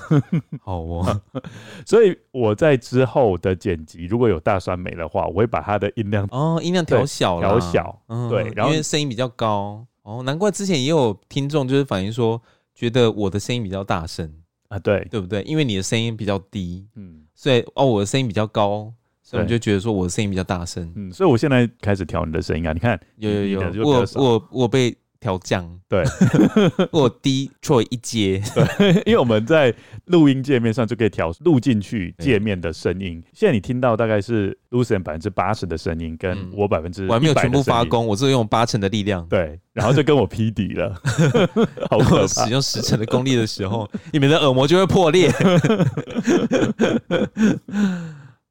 [0.64, 1.22] 好哦，
[1.84, 12.40] 所以我在之后的剪辑如果有大酸梅的话，我会把它的音量哦，音量调小，调小，嗯、对，然后因为声音比较高哦，难怪之前也有听众就是反映说，
[12.74, 14.32] 觉得我的声音比较大声
[14.68, 15.42] 啊，对，对不对？
[15.42, 18.92] 因为你的声音比较低，嗯，所以哦，我的声音比较高。
[19.30, 26.02] 所以你就觉得说我的声音比较大声，嗯，所以我现在开始调你的声音啊，你看，有有有，我我我被调降，对，
[26.90, 29.74] 我低错一阶， 对，因为我们在
[30.06, 33.22] 录音界面上就可以调录进去界面的声音。
[33.34, 40.94] 现在你听到大概是 Lucien 百分之八十的声音，跟我百分之我还没有全部发功，我只用八成的力量，对，然后就跟我匹敌了，
[41.90, 45.30] 好可怕，使用十成的功力的时候，你们的耳膜就会破裂。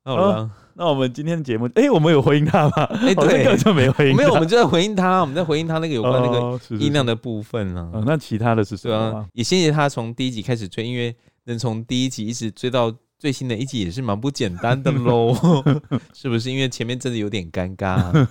[0.03, 0.51] 好了。
[0.79, 2.83] 那我们今天的节目，哎、欸，我们有回应他吗？
[3.01, 4.15] 哎、欸，对，哦、就没回应。
[4.15, 7.91] 没有，我们就在回应他，我们在回应他那个有关那个音量的部分呢。
[8.05, 8.95] 那其他的是什么？
[8.95, 11.15] 啊、也谢谢他从第一集开始追，因为
[11.45, 15.33] 能从第一集一直追到最新的一集也是蛮不简单的喽。
[16.13, 16.51] 是不是？
[16.51, 18.27] 因为前面真的有点尴尬，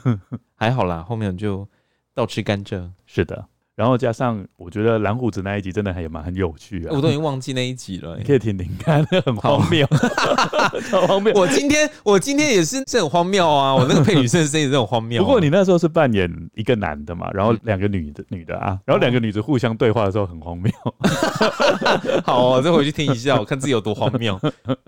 [0.54, 1.68] 还好啦，后面就
[2.14, 2.88] 倒吃甘蔗。
[3.06, 3.48] 是的。
[3.76, 6.90] 然后加上，我觉得蓝胡子那一集真的还蛮很有趣啊！
[6.92, 9.86] 我都已经忘记那一集了， 你可以听听看，很荒谬，
[10.90, 11.30] 好 荒谬。
[11.34, 13.74] 我今天我今天也是这很荒谬啊！
[13.76, 15.22] 我那个 配女生的声音也是很荒谬。
[15.22, 20.72] 不过你那时候是扮演一个男的嘛，然后两个女的女的啊，然后两个女的互相对话的时候很荒谬。
[22.24, 24.40] 好哦，再回去听一下，我看自己有多荒谬。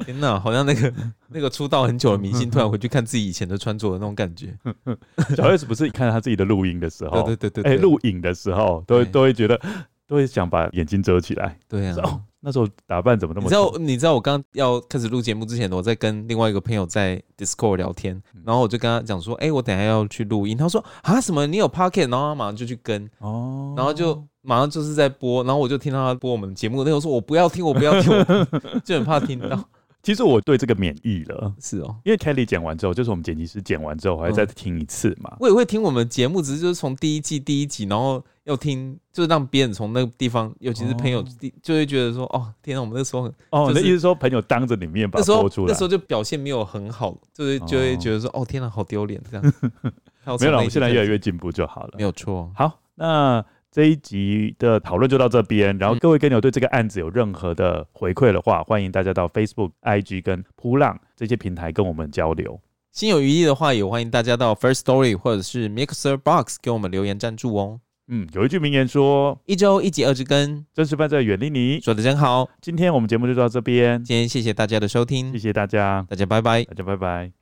[0.06, 0.90] 天哪，好像那个
[1.28, 4.56] 那个出道很久的明星突然回去看自己以前的穿着的那种感觉。
[5.36, 8.77] 小 S 不是看他自己的录音的时候，对对对对，哎，录影的时候。
[8.86, 9.60] 都会都会觉得，
[10.06, 11.58] 都会想把眼睛遮起来。
[11.68, 13.44] 对啊，哦，那时候打扮怎么那么……
[13.44, 13.72] 你知道？
[13.78, 21.46] 你知道我刚要开始录节目之前，我在跟另外一个朋友在 Discord 聊天，然后我就跟他讲说：“哎，我等下要去录音。”他说：“啊，什么？
[21.46, 26.82] 你有 Pocket？” 然后他马上就去跟哦，然后就马上就是在播，然后我就听到他播我们节目。
[26.84, 28.12] 那时候说：“我不要听，我不要听，
[28.84, 29.62] 就很怕听到。
[30.00, 35.36] ”其实我对这个免疫了， 是哦，因为 Kelly 剪完之后，就是我们剪辑师剪完之后，我还再听一次嘛。
[35.40, 41.22] 我也会听我们节目，只是就是从第一季第一集，然后要听，就是让别人从那个地方，尤其是朋友，
[41.62, 49.52] 就会觉得说，哦，天哪，我们那时候，哦，你的意思说朋友当着你面把它播出来，那时候就表现没有很好，就是就会觉得说，哦，天哪，好丢脸这样。
[50.40, 52.50] 没有了，我们现在越来越进步就好了，没有错。
[52.54, 53.44] 好，那。
[53.70, 62.58] 这一集的讨论就到这边，然后各位跟友对这个案子有任何的回馈的话，欢迎大家到 Facebook、IG 跟扑浪这些平台跟我们交流。
[62.92, 67.78] 心有余力的话，也欢迎大家到 First Story 或者是 Mixer Box 给我们留言赞助哦。
[68.08, 72.48] 嗯，有一句名言说：“一周一集二之根，真实犯罪远离你。”说的真好。
[72.60, 77.37] 今天我们节目就到这边，今天谢谢大家的收听，谢谢大家，大家拜拜，大家拜拜。